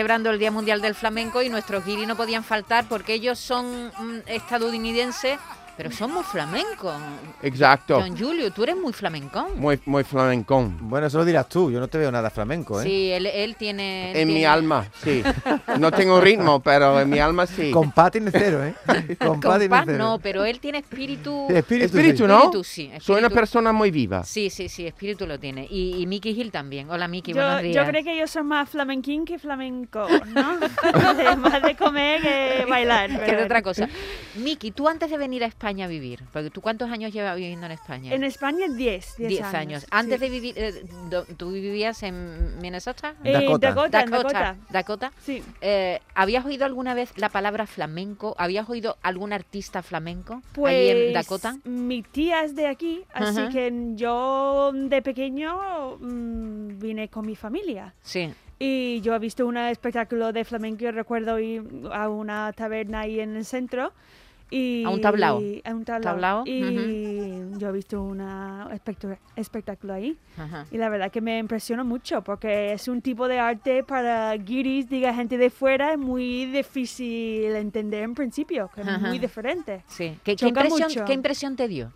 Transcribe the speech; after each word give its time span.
Celebrando 0.00 0.30
el 0.30 0.38
Día 0.38 0.50
Mundial 0.50 0.80
del 0.80 0.94
Flamenco 0.94 1.42
y 1.42 1.50
nuestros 1.50 1.84
guiris 1.84 2.08
no 2.08 2.16
podían 2.16 2.42
faltar 2.42 2.86
porque 2.88 3.12
ellos 3.12 3.38
son 3.38 3.88
mm, 3.88 4.20
estadounidenses, 4.28 5.38
pero 5.76 5.90
son 5.90 6.12
muy 6.12 6.22
flamencos. 6.24 6.94
Exacto. 7.42 7.98
John 8.00 8.16
Julio, 8.18 8.50
tú 8.52 8.64
eres 8.64 8.76
muy 8.76 8.92
flamencón. 8.92 9.58
Muy, 9.58 9.80
muy 9.86 10.04
flamencón. 10.04 10.76
Bueno, 10.88 11.06
eso 11.06 11.18
lo 11.18 11.24
dirás 11.24 11.48
tú, 11.48 11.70
yo 11.70 11.80
no 11.80 11.88
te 11.88 11.96
veo 11.98 12.12
nada 12.12 12.28
flamenco, 12.30 12.80
¿eh? 12.80 12.84
Sí, 12.84 13.10
él, 13.10 13.26
él 13.26 13.56
tiene... 13.56 14.12
él 14.12 14.16
En 14.18 14.28
mi 14.28 14.44
alma, 14.44 14.86
sí. 15.02 15.22
No 15.78 15.90
tengo 15.90 16.20
ritmo, 16.20 16.60
pero 16.60 17.00
en 17.00 17.08
mi 17.08 17.18
alma 17.18 17.46
sí. 17.46 17.70
Compás 17.70 18.10
tiene 18.12 18.30
cero, 18.30 18.62
¿eh? 18.64 18.74
Compás 19.18 19.58
tiene 19.58 19.68
Compás 19.68 19.84
cero. 19.86 19.98
no, 19.98 20.18
pero 20.18 20.44
él 20.44 20.60
tiene 20.60 20.78
espíritu... 20.78 21.46
Sí, 21.48 21.54
espíritu, 21.56 21.84
Espíritu, 21.96 22.16
sí. 22.18 22.26
¿no? 22.28 22.36
Espíritu, 22.38 22.64
sí, 22.64 22.90
Soy 23.00 23.14
una 23.14 23.28
espíritu. 23.28 23.34
persona 23.34 23.72
muy 23.72 23.90
viva. 23.90 24.22
Sí, 24.24 24.50
sí, 24.50 24.68
sí, 24.68 24.86
espíritu 24.86 25.26
lo 25.26 25.38
tiene. 25.40 25.66
Y, 25.70 25.96
y 26.02 26.06
Mickey 26.06 26.38
Hill 26.38 26.50
también. 26.50 26.90
Hola, 26.90 27.08
Mickey, 27.08 27.32
Yo, 27.32 27.40
buenos 27.42 27.62
días. 27.62 27.76
yo 27.76 27.90
creo 27.90 28.04
que 28.04 28.18
yo 28.18 28.26
soy 28.26 28.42
más 28.42 28.68
flamenquín 28.68 29.24
que 29.24 29.38
flamenco, 29.38 30.06
¿no? 30.34 30.58
más 31.38 31.62
de 31.62 31.74
comer 31.76 32.20
que 32.20 32.66
bailar. 32.68 33.08
Que 33.24 33.36
de 33.36 33.44
otra 33.44 33.62
cosa. 33.62 33.88
Mickey, 34.34 34.72
tú 34.72 34.86
antes 34.88 35.08
de 35.10 35.16
venir 35.16 35.42
a 35.42 35.46
España 35.46 35.59
a 35.62 35.86
vivir, 35.86 36.22
porque 36.32 36.50
tú 36.50 36.60
cuántos 36.62 36.90
años 36.90 37.12
llevas 37.12 37.36
viviendo 37.36 37.66
en 37.66 37.72
España? 37.72 38.14
En 38.14 38.24
España 38.24 38.66
10, 38.66 39.16
10 39.18 39.28
Diez 39.28 39.42
años. 39.42 39.54
años. 39.54 39.86
Antes 39.90 40.18
sí. 40.18 40.24
de 40.24 40.30
vivir, 40.30 40.54
eh, 40.56 40.84
¿tú 41.36 41.52
vivías 41.52 42.02
en 42.02 42.58
Minnesota? 42.60 43.14
Eh, 43.22 43.32
Dakota. 43.32 43.68
Dakota, 43.68 44.00
en 44.00 44.10
Dakota. 44.10 44.38
Dakota. 44.38 44.56
Dakota. 44.70 45.12
Sí. 45.22 45.42
Eh, 45.60 46.00
¿Habías 46.14 46.44
oído 46.46 46.64
alguna 46.64 46.94
vez 46.94 47.12
la 47.16 47.28
palabra 47.28 47.66
flamenco? 47.66 48.34
¿Habías 48.38 48.68
oído 48.70 48.96
algún 49.02 49.32
artista 49.32 49.82
flamenco 49.82 50.42
Pues 50.54 50.74
ahí 50.74 50.88
en 51.08 51.12
Dakota? 51.12 51.56
mi 51.64 52.02
tía 52.02 52.42
es 52.42 52.54
de 52.56 52.66
aquí, 52.66 53.04
así 53.12 53.40
Ajá. 53.40 53.50
que 53.50 53.72
yo 53.96 54.72
de 54.74 55.02
pequeño 55.02 55.98
mm, 56.00 56.78
vine 56.78 57.08
con 57.08 57.26
mi 57.26 57.36
familia. 57.36 57.94
Sí. 58.02 58.32
Y 58.58 59.00
yo 59.00 59.14
he 59.14 59.18
visto 59.18 59.46
un 59.46 59.56
espectáculo 59.56 60.32
de 60.32 60.44
flamenco, 60.44 60.90
recuerdo 60.90 61.38
ir 61.38 61.62
a 61.92 62.08
una 62.10 62.52
taberna 62.52 63.00
ahí 63.00 63.20
en 63.20 63.36
el 63.36 63.44
centro. 63.46 63.92
Y, 64.50 64.84
A 64.84 64.90
un 64.90 65.00
tablao. 65.00 65.40
A 65.64 65.70
un 65.70 65.84
tablao. 65.84 66.12
Tablao, 66.12 66.42
Y 66.46 67.58
yo 67.58 67.68
he 67.68 67.72
visto 67.72 68.02
un 68.02 68.20
espectáculo 69.36 69.94
ahí. 69.94 70.16
Y 70.70 70.78
la 70.78 70.88
verdad 70.88 71.10
que 71.10 71.20
me 71.20 71.38
impresionó 71.38 71.84
mucho 71.84 72.22
porque 72.22 72.72
es 72.72 72.88
un 72.88 73.00
tipo 73.00 73.28
de 73.28 73.38
arte 73.38 73.84
para 73.84 74.36
guiris, 74.36 74.88
diga 74.88 75.14
gente 75.14 75.38
de 75.38 75.50
fuera, 75.50 75.92
es 75.92 75.98
muy 75.98 76.46
difícil 76.46 77.54
entender 77.54 78.02
en 78.02 78.14
principio, 78.14 78.70
que 78.74 78.80
es 78.80 79.00
muy 79.00 79.18
diferente. 79.18 79.84
Sí. 79.86 80.18
¿Qué, 80.24 80.36
impresión. 80.40 81.06
¿Qué 81.06 81.12
impresión 81.12 81.56
te 81.56 81.68
dio? 81.68 81.92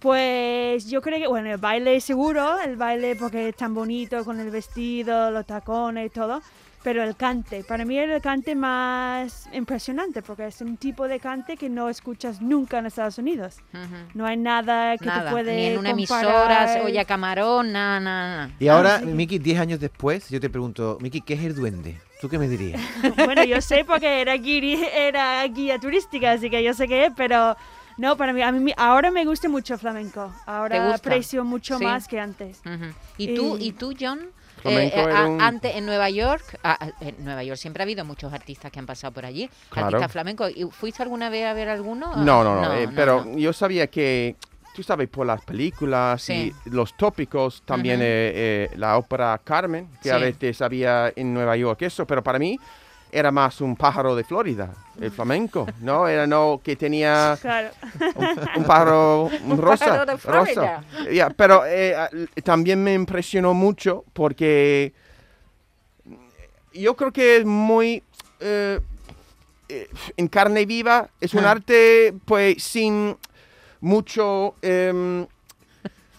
Pues 0.00 0.88
yo 0.88 1.02
creo 1.02 1.18
que, 1.18 1.26
bueno, 1.26 1.50
el 1.50 1.58
baile 1.58 2.00
seguro, 2.00 2.58
el 2.60 2.76
baile 2.76 3.16
porque 3.16 3.50
es 3.50 3.56
tan 3.56 3.74
bonito 3.74 4.24
con 4.24 4.40
el 4.40 4.50
vestido, 4.50 5.30
los 5.30 5.44
tacones 5.44 6.06
y 6.06 6.10
todo, 6.10 6.40
pero 6.82 7.02
el 7.04 7.14
cante, 7.16 7.62
para 7.64 7.84
mí 7.84 7.98
era 7.98 8.16
el 8.16 8.22
cante 8.22 8.54
más 8.54 9.48
impresionante 9.52 10.22
porque 10.22 10.46
es 10.46 10.60
un 10.60 10.76
tipo 10.76 11.06
de 11.08 11.20
cante 11.20 11.56
que 11.56 11.68
no 11.68 11.88
escuchas 11.88 12.40
nunca 12.40 12.78
en 12.78 12.86
Estados 12.86 13.18
Unidos. 13.18 13.56
Ujú. 13.74 13.94
No 14.14 14.26
hay 14.26 14.36
nada 14.36 14.96
que 14.96 15.04
Nada, 15.06 15.24
te 15.26 15.30
puede 15.30 15.56
ni 15.56 15.64
en 15.66 15.78
una 15.78 15.90
comparar. 15.90 16.24
emisora, 16.68 16.82
Olla 16.84 17.04
Camarón, 17.04 17.72
nada, 17.72 18.00
nada. 18.00 18.36
nada. 18.46 18.50
Y 18.58 18.68
ahora, 18.68 18.94
Ah, 18.96 19.00
sí. 19.00 19.06
Miki, 19.06 19.38
10 19.38 19.58
años 19.60 19.80
después, 19.80 20.28
yo 20.30 20.40
te 20.40 20.48
pregunto, 20.50 20.96
Miki, 21.00 21.20
¿qué 21.20 21.34
es 21.34 21.44
el 21.44 21.54
duende? 21.54 22.00
¿Tú 22.20 22.28
qué 22.28 22.38
me 22.38 22.48
dirías? 22.48 22.80
bueno, 23.26 23.44
yo 23.44 23.60
sé 23.60 23.84
porque 23.84 24.20
era, 24.20 24.34
guiri- 24.36 24.88
era 24.94 25.46
guía 25.48 25.78
turística, 25.78 26.32
así 26.32 26.50
que 26.50 26.62
yo 26.62 26.74
sé 26.74 26.88
qué 26.88 27.06
es, 27.06 27.12
pero 27.16 27.56
no, 27.98 28.16
para 28.16 28.32
mí, 28.32 28.40
a 28.42 28.52
mí 28.52 28.72
ahora 28.76 29.10
me 29.10 29.24
gusta 29.24 29.48
mucho 29.48 29.76
flamenco. 29.78 30.32
¿Te 30.46 30.50
Ahora 30.50 30.94
aprecio 30.94 31.44
mucho 31.44 31.76
Sí. 31.78 31.84
más 31.84 32.08
que 32.08 32.18
antes. 32.20 32.60
Ujú. 32.64 32.92
¿Y 33.18 33.34
tú, 33.34 33.56
Y- 33.58 33.68
y 33.68 33.72
tú 33.72 33.94
John? 33.98 34.20
Eh, 34.64 34.92
eh, 34.94 35.00
a- 35.14 35.26
un- 35.26 35.40
Antes 35.40 35.74
en 35.76 35.86
Nueva 35.86 36.10
York, 36.10 36.58
ah, 36.64 36.78
en 37.00 37.24
Nueva 37.24 37.42
York 37.44 37.58
siempre 37.58 37.82
ha 37.82 37.84
habido 37.84 38.04
muchos 38.04 38.32
artistas 38.32 38.70
que 38.70 38.78
han 38.78 38.86
pasado 38.86 39.12
por 39.12 39.24
allí, 39.24 39.48
Claro. 39.70 39.88
artistas 39.88 40.12
flamencos. 40.12 40.52
¿Y 40.54 40.64
¿Fuiste 40.70 41.02
alguna 41.02 41.30
vez 41.30 41.46
a 41.46 41.52
ver 41.54 41.68
alguno? 41.68 42.14
No, 42.16 42.44
no, 42.44 42.56
no. 42.56 42.62
No, 42.62 42.74
eh, 42.74 42.88
pero 42.94 43.24
no. 43.24 43.38
yo 43.38 43.52
sabía 43.52 43.86
que, 43.86 44.36
tú 44.74 44.82
sabes, 44.82 45.08
por 45.08 45.26
las 45.26 45.40
películas 45.42 46.22
Sí. 46.22 46.52
y 46.64 46.70
los 46.70 46.96
tópicos, 46.96 47.62
también 47.64 47.96
Ujú. 47.96 48.04
eh, 48.04 48.32
eh, 48.34 48.70
la 48.76 48.96
ópera 48.98 49.40
Carmen, 49.42 49.88
que 50.02 50.10
a 50.12 50.18
veces 50.18 50.60
había 50.62 51.12
en 51.16 51.32
Nueva 51.34 51.56
York, 51.56 51.82
eso, 51.82 52.06
pero 52.06 52.22
para 52.22 52.38
mí 52.38 52.58
era 53.12 53.30
más 53.30 53.60
un 53.60 53.76
pájaro 53.76 54.14
de 54.14 54.24
Florida, 54.24 54.72
el 55.00 55.10
flamenco, 55.10 55.66
¿no? 55.80 56.06
Era 56.08 56.26
no 56.26 56.60
que 56.62 56.76
tenía 56.76 57.36
Claro. 57.40 57.70
un 58.56 58.64
pájaro 58.64 59.30
un 59.44 59.58
rosa. 59.58 59.84
pájaro 59.86 60.06
de 60.12 60.18
Florida. 60.18 60.84
rosa. 61.04 61.30
Pero 61.36 61.62
eh, 61.66 61.96
también 62.44 62.82
me 62.82 62.94
impresionó 62.94 63.54
mucho 63.54 64.04
porque 64.12 64.92
yo 66.72 66.94
creo 66.96 67.12
que 67.12 67.38
es 67.38 67.44
muy 67.44 68.02
eh, 68.40 68.80
eh, 69.68 69.88
en 70.16 70.28
carne 70.28 70.66
viva, 70.66 71.08
es 71.20 71.34
un 71.34 71.44
Ah. 71.44 71.52
arte 71.52 72.14
pues 72.24 72.62
sin 72.62 73.16
mucho, 73.80 74.54
em, 74.62 75.26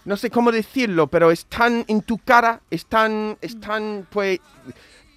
no 0.05 0.17
sé 0.17 0.29
cómo 0.29 0.51
decirlo, 0.51 1.07
pero 1.07 1.31
es 1.31 1.45
tan 1.45 1.85
en 1.87 2.01
tu 2.01 2.17
cara, 2.17 2.59
es 2.69 2.85
tan, 2.85 3.37
es 3.41 3.59
tan 3.59 4.07
pues, 4.09 4.39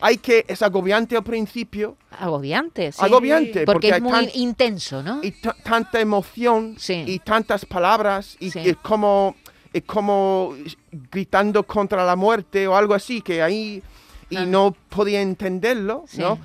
hay 0.07 0.19
que, 0.19 0.45
es 0.49 0.61
agobiante 0.61 1.17
al 1.17 1.25
principio, 1.25 1.97
Agobiante, 2.19 2.93
sí. 2.93 2.99
agobiante, 3.03 3.65
Porque, 3.65 3.89
es 3.89 3.95
hay 3.95 4.01
muy 4.03 4.13
tan- 4.13 4.29
intenso, 4.35 5.03
¿no? 5.03 5.21
y 5.23 5.31
ta- 5.31 5.57
tanta 5.65 5.99
emoción 5.99 6.77
Sí. 6.79 7.05
y 7.07 7.19
tantas 7.21 7.65
palabras 7.65 8.37
y 8.39 8.51
Sí. 8.51 8.59
es 8.65 8.77
como 8.83 9.35
es 9.73 9.83
como 9.85 10.55
gritando 11.11 11.63
contra 11.65 12.05
la 12.05 12.15
muerte 12.17 12.69
o 12.69 12.77
algo 12.77 12.95
así 12.95 13.23
que 13.23 13.43
ahí 13.43 13.83
y 14.31 14.37
Ah. 14.37 14.45
no 14.47 14.75
podía 14.91 15.21
entenderlo 15.23 16.05
Sí. 16.07 16.21
no 16.21 16.39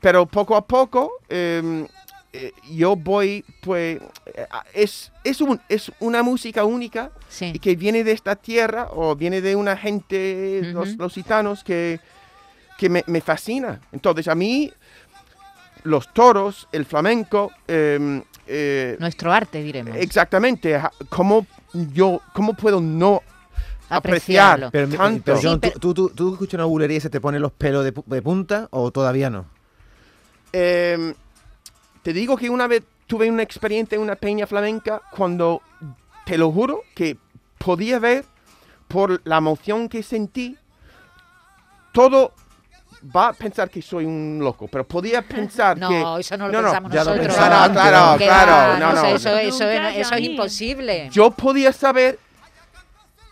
pero 0.00 0.26
poco 0.26 0.54
a 0.54 0.64
poco 0.66 1.10
em, 1.28 1.86
eh, 2.32 2.52
yo 2.70 2.94
voy 2.96 3.44
pues 3.62 3.98
eh, 4.26 4.46
es 4.74 5.10
es 5.24 5.40
un 5.40 5.58
es 5.68 5.90
una 6.00 6.22
música 6.22 6.64
única 6.64 7.10
Sí. 7.28 7.50
y 7.54 7.58
que 7.58 7.74
viene 7.76 8.04
de 8.04 8.12
esta 8.12 8.36
tierra 8.36 8.88
o 8.92 9.16
viene 9.16 9.40
de 9.40 9.56
una 9.56 9.76
gente 9.76 10.60
los, 10.72 10.96
los 10.96 11.12
gitanos 11.14 11.64
que 11.64 11.98
que 12.76 12.88
me, 12.88 13.02
me 13.06 13.20
fascina 13.20 13.80
entonces 13.92 14.28
a 14.28 14.34
mí 14.34 14.72
los 15.84 16.12
toros 16.12 16.68
el 16.72 16.84
flamenco 16.84 17.52
em, 17.68 18.22
eh, 18.46 18.96
Nuestro 19.00 19.32
arte, 19.32 19.62
diremos. 19.62 19.96
Exactamente. 19.96 20.80
¿Cómo 21.08 21.46
yo, 21.72 22.20
cómo 22.32 22.54
puedo 22.54 22.80
no 22.80 23.22
Apreciarlo. 23.88 24.66
apreciar 24.68 24.72
Pero, 24.72 24.96
tanto? 24.98 25.22
pero, 25.24 25.38
John, 25.42 25.52
Sí, 25.54 25.58
pero- 25.60 25.78
¿tú, 25.80 25.94
tú, 25.94 26.08
tú 26.10 26.32
escuchas 26.32 26.54
una 26.54 26.64
bulería 26.64 26.96
y 26.96 27.00
se 27.00 27.10
te 27.10 27.20
ponen 27.20 27.40
los 27.42 27.52
pelos 27.52 27.84
de, 27.84 27.92
de 28.04 28.22
punta 28.22 28.66
o 28.72 28.90
todavía 28.90 29.30
no? 29.30 29.46
Em, 30.52 31.14
te 32.02 32.12
digo 32.12 32.36
que 32.36 32.50
una 32.50 32.66
vez 32.66 32.82
tuve 33.06 33.30
una 33.30 33.42
experiencia 33.42 33.94
en 33.96 34.02
una 34.02 34.16
peña 34.16 34.46
flamenca 34.46 35.02
cuando, 35.10 35.62
te 36.24 36.36
lo 36.36 36.50
juro, 36.50 36.82
que 36.94 37.16
podía 37.58 37.98
ver 38.00 38.24
por 38.88 39.20
la 39.24 39.36
emoción 39.38 39.88
que 39.88 40.02
sentí, 40.02 40.56
todo 41.92 42.32
va 43.14 43.28
a 43.28 43.32
pensar 43.32 43.70
que 43.70 43.80
soy 43.82 44.04
un 44.04 44.38
loco, 44.40 44.68
pero 44.68 44.86
podía 44.86 45.22
pensar 45.22 45.78
No, 45.78 45.88
que... 45.88 46.20
eso 46.20 46.36
no 46.36 46.48
lo 46.48 46.52
no, 46.52 46.62
no, 46.62 46.68
pensamos 46.68 46.92
ya 46.92 47.04
lo 47.04 47.10
nosotros. 47.10 47.26
pensaba 47.26 47.48
No, 47.48 47.56
no, 47.56 47.64
antes, 47.64 47.82
claro, 47.82 48.12
¿no? 48.12 48.16
Claro, 48.18 48.52
va, 48.52 48.78
no, 48.78 48.92
no. 48.92 49.04
Eso, 49.08 49.36
eso, 49.36 49.64
eso 49.70 50.14
es 50.14 50.20
imposible. 50.22 51.08
Yo 51.12 51.30
podía 51.30 51.72
saber 51.72 52.18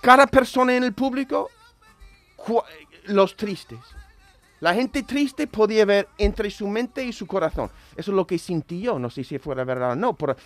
cada 0.01 0.27
persona 0.27 0.77
en 0.77 0.85
el 0.85 0.93
público 0.93 1.51
los 3.05 3.37
tristes. 3.37 3.79
La 4.61 4.73
gente 4.75 5.03
triste 5.03 5.47
podía 5.47 5.85
ver 5.85 6.09
entre 6.17 6.51
su 6.51 6.67
mente 6.69 7.05
y 7.05 7.13
su 7.13 7.27
corazón. 7.27 7.71
Eso 7.97 8.11
es 8.11 8.15
lo 8.17 8.27
que 8.27 8.39
sentí 8.39 8.81
yo. 8.81 8.99
No 8.99 9.11
sé 9.11 9.23
si 9.25 9.39
fuera 9.39 9.65
verdad 9.65 9.93
o 9.93 9.97
no, 9.97 10.15
pero 10.15 10.37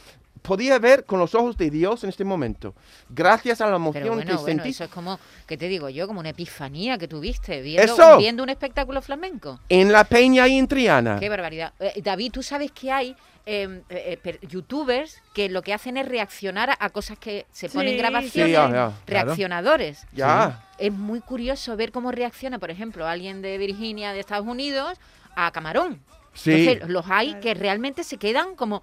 podía 0.42 0.78
ver 0.78 1.04
con 1.04 1.18
los 1.18 1.34
ojos 1.34 1.56
de 1.56 1.70
Dios 1.70 2.04
en 2.04 2.10
este 2.10 2.24
momento. 2.24 2.74
Gracias 3.08 3.60
a 3.60 3.66
la 3.66 3.76
emoción 3.76 4.08
bueno, 4.08 4.22
que 4.22 4.32
bueno, 4.34 4.44
sentí. 4.44 4.70
eso 4.70 4.84
es 4.84 4.90
como, 4.90 5.18
¿qué 5.46 5.56
te 5.56 5.68
digo 5.68 5.88
yo? 5.88 6.06
Como 6.06 6.20
una 6.20 6.30
epifanía 6.30 6.98
que 6.98 7.08
tuviste 7.08 7.60
viendo, 7.60 7.92
¡Eso! 7.92 8.18
viendo 8.18 8.42
un 8.42 8.48
espectáculo 8.48 9.02
flamenco. 9.02 9.60
En 9.68 9.92
la 9.92 10.04
peña 10.04 10.46
y 10.48 10.58
en 10.58 10.68
Triana. 10.68 11.18
Qué 11.18 11.28
barbaridad. 11.28 11.72
Eh, 11.78 12.00
David, 12.02 12.32
tú 12.32 12.42
sabes 12.42 12.72
que 12.72 12.90
hay 12.90 13.16
eh, 13.50 13.80
eh, 13.88 14.18
eh, 14.22 14.38
youtubers 14.46 15.22
que 15.32 15.48
lo 15.48 15.62
que 15.62 15.72
hacen 15.72 15.96
es 15.96 16.06
reaccionar 16.06 16.76
a, 16.78 16.90
cosas 16.90 17.16
que 17.18 17.46
se 17.50 17.70
ponen 17.70 17.96
grabaciones. 17.96 18.50
Sí, 18.50 18.52
ya, 18.52 18.70
ya. 18.70 18.92
Reaccionadores. 19.06 20.06
Ya. 20.12 20.66
Es 20.76 20.92
muy 20.92 21.20
curioso 21.22 21.74
ver 21.74 21.90
cómo 21.90 22.12
reacciona, 22.12 22.58
por 22.58 22.70
ejemplo, 22.70 23.06
alguien 23.06 23.40
de 23.40 23.56
Virginia, 23.56 24.12
de 24.12 24.20
Estados 24.20 24.46
Unidos, 24.46 24.98
a 25.34 25.50
Camarón. 25.50 26.02
Sí. 26.34 26.52
Entonces, 26.52 26.90
los 26.90 27.06
hay 27.08 27.40
que 27.40 27.54
realmente 27.54 28.04
se 28.04 28.18
quedan 28.18 28.54
como... 28.54 28.82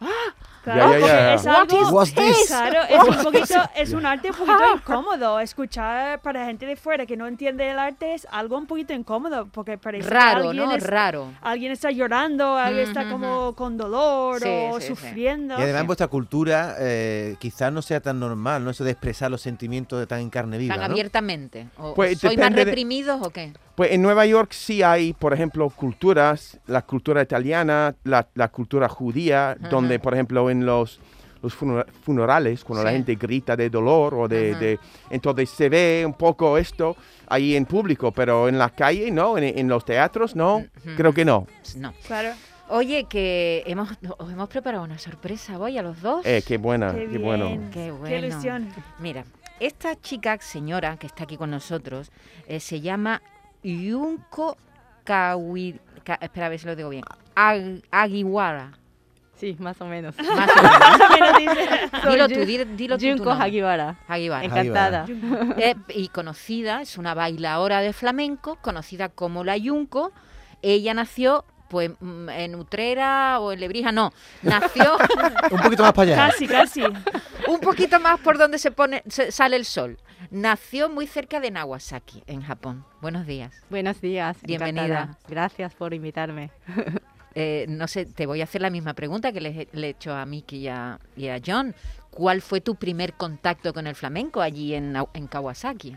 啊 0.00 0.06
Claro, 0.72 0.92
ya, 0.92 0.98
porque 0.98 1.06
ya. 1.06 1.34
es 1.34 1.46
algo, 1.46 1.66
claro, 2.48 2.78
es 2.88 3.16
un 3.16 3.22
poquito, 3.24 3.54
es 3.76 3.92
un 3.92 4.04
arte 4.06 4.30
un 4.30 4.36
poquito 4.36 4.58
incómodo. 4.76 5.40
Escuchar 5.40 6.20
para 6.20 6.44
gente 6.46 6.66
de 6.66 6.76
fuera 6.76 7.06
que 7.06 7.16
no 7.16 7.26
entiende 7.26 7.70
el 7.70 7.78
arte 7.78 8.14
es 8.14 8.26
algo 8.30 8.58
un 8.58 8.66
poquito 8.66 8.92
incómodo, 8.92 9.46
porque 9.52 9.78
parece 9.78 10.08
que 10.08 10.14
Raro, 10.14 10.48
alguien 10.50 10.64
¿no? 10.68 10.74
es- 10.74 10.82
Raro. 10.82 11.32
Alguien 11.42 11.72
está 11.72 11.90
llorando, 11.90 12.56
alguien 12.56 12.88
está 12.88 13.08
como 13.08 13.54
con 13.54 13.76
dolor 13.76 14.40
Sí, 14.40 14.48
o 14.48 14.80
sí, 14.80 14.82
sí. 14.82 14.88
sufriendo. 14.88 15.54
Y 15.58 15.62
además 15.62 15.80
en 15.82 15.86
vuestra 15.86 16.08
cultura 16.08 16.74
eh, 16.80 17.36
quizás 17.38 17.72
no 17.72 17.80
sea 17.82 18.00
tan 18.00 18.18
normal, 18.18 18.64
¿no? 18.64 18.70
Eso 18.70 18.82
de 18.84 18.90
expresar 18.90 19.30
los 19.30 19.40
sentimientos 19.42 19.98
de 20.00 20.06
tan 20.06 20.20
en 20.20 20.30
carne 20.30 20.58
viva, 20.58 20.74
Tan 20.74 20.84
¿no? 20.88 20.92
abiertamente. 20.92 21.68
¿O 21.78 21.94
Pues 21.94 22.18
¿Soy 22.18 22.36
más 22.36 22.52
de- 22.54 22.64
reprimidos 22.64 23.20
o 23.22 23.30
qué? 23.30 23.52
Pues 23.76 23.92
en 23.92 24.00
Nueva 24.00 24.24
York 24.24 24.52
sí 24.52 24.82
hay, 24.82 25.12
por 25.12 25.34
ejemplo, 25.34 25.68
culturas, 25.68 26.58
la 26.66 26.80
cultura 26.80 27.20
italiana, 27.20 27.94
la, 28.04 28.26
la 28.34 28.48
cultura 28.48 28.88
judía, 28.88 29.54
donde, 29.70 29.98
por 29.98 30.14
ejemplo, 30.14 30.48
en 30.48 30.55
los, 30.64 31.00
los 31.42 31.52
funera- 31.54 31.86
funerales, 32.02 32.64
cuando 32.64 32.84
la 32.84 32.90
gente 32.92 33.14
grita 33.16 33.56
de 33.56 33.68
dolor 33.68 34.14
o 34.14 34.28
de, 34.28 34.54
de- 34.54 34.78
Entonces 35.10 35.50
se 35.50 35.68
ve 35.68 36.04
un 36.06 36.14
poco 36.14 36.56
esto 36.56 36.96
ahí 37.28 37.56
en 37.56 37.66
público, 37.66 38.12
pero 38.12 38.48
en 38.48 38.56
la 38.58 38.70
calle 38.70 39.10
no, 39.10 39.36
en, 39.36 39.44
en 39.58 39.68
los 39.68 39.84
teatros 39.84 40.34
no, 40.36 40.64
creo 40.96 41.12
que 41.12 41.24
no. 41.24 41.46
No. 41.76 41.92
Claro. 42.06 42.30
Oye, 42.68 43.04
que 43.04 43.62
hemos, 43.66 43.90
os 44.18 44.32
hemos 44.32 44.48
preparado 44.48 44.82
una 44.82 44.98
sorpresa 44.98 45.56
hoy 45.58 45.78
a 45.78 45.82
los 45.82 46.00
dos. 46.00 46.24
Eh, 46.26 46.42
qué 46.46 46.56
buena, 46.58 46.92
Qué 46.92 47.06
qué, 47.06 47.18
bueno. 47.18 47.48
Qué 47.72 47.90
bueno. 47.92 48.06
Qué 48.06 48.18
ilusión. 48.18 48.68
Mira, 48.98 49.24
esta 49.60 49.94
chica, 50.00 50.36
señora, 50.40 50.96
que 50.96 51.06
está 51.06 51.24
aquí 51.24 51.36
con 51.36 51.50
nosotros, 51.50 52.10
eh, 52.48 52.58
se 52.60 52.80
llama 52.80 53.22
Yunko 53.62 54.56
Kawi... 55.04 55.78
Ka- 56.04 56.18
espera 56.20 56.46
a 56.46 56.48
ver 56.48 56.58
si 56.58 56.66
lo 56.66 56.74
digo 56.76 56.88
bien. 56.88 57.04
Ag- 57.34 57.82
Agiwara. 57.90 58.72
Sí, 59.36 59.54
más 59.58 59.80
o 59.80 59.84
menos. 59.86 60.14
Más 60.18 60.28
o 60.28 60.34
menos. 60.34 60.80
Más 60.80 61.00
o 61.00 61.12
menos 61.12 61.38
dice. 61.38 61.90
dilo 62.10 62.28
tú, 62.28 62.40
dilo, 62.46 62.64
dilo 62.76 62.98
tú. 62.98 63.06
Junko. 63.06 63.30
Hagiwara. 63.32 63.96
Encantada. 64.42 65.06
Eh, 65.58 65.74
y 65.88 66.08
conocida, 66.08 66.80
es 66.82 66.96
una 66.96 67.12
bailadora 67.14 67.80
de 67.80 67.92
flamenco, 67.92 68.56
conocida 68.62 69.08
como 69.10 69.44
la 69.44 69.56
Yunco. 69.56 70.12
Ella 70.62 70.94
nació 70.94 71.44
pues 71.68 71.90
mm, 72.00 72.28
en 72.30 72.54
Utrera 72.54 73.40
o 73.40 73.52
en 73.52 73.58
Lebrija, 73.60 73.90
no, 73.92 74.12
nació 74.42 74.96
Un 75.50 75.60
poquito 75.60 75.82
más 75.82 75.92
para 75.92 76.12
allá. 76.14 76.28
Casi, 76.30 76.46
casi. 76.46 76.82
un 77.48 77.60
poquito 77.60 77.98
más 78.00 78.20
por 78.20 78.38
donde 78.38 78.58
se 78.58 78.70
pone 78.70 79.02
se- 79.08 79.32
sale 79.32 79.56
el 79.56 79.64
sol. 79.64 79.98
Nació 80.30 80.88
muy 80.88 81.06
cerca 81.06 81.40
de 81.40 81.50
Nagasaki, 81.50 82.22
en 82.26 82.40
Japón. 82.42 82.84
Buenos 83.02 83.26
días. 83.26 83.52
Buenos 83.68 84.00
días. 84.00 84.38
Bienvenida. 84.42 84.84
encantada. 84.86 85.18
Gracias 85.28 85.74
por 85.74 85.92
invitarme. 85.92 86.50
Eh, 87.38 87.66
no 87.68 87.86
sé, 87.86 88.06
te 88.06 88.24
voy 88.24 88.40
a 88.40 88.44
hacer 88.44 88.62
la 88.62 88.70
misma 88.70 88.94
pregunta 88.94 89.30
que 89.30 89.42
le, 89.42 89.68
he 89.74 89.86
hecho 89.88 90.14
a 90.14 90.24
Miki 90.24 90.56
y 90.56 90.68
a, 90.68 90.98
y 91.18 91.28
a 91.28 91.38
John. 91.44 91.74
¿Cuál 92.10 92.40
fue 92.40 92.62
tu 92.62 92.76
primer 92.76 93.12
contacto 93.12 93.74
con 93.74 93.86
el 93.86 93.94
flamenco 93.94 94.40
allí 94.40 94.72
en, 94.72 94.96
en 95.12 95.26
Kawasaki? 95.26 95.94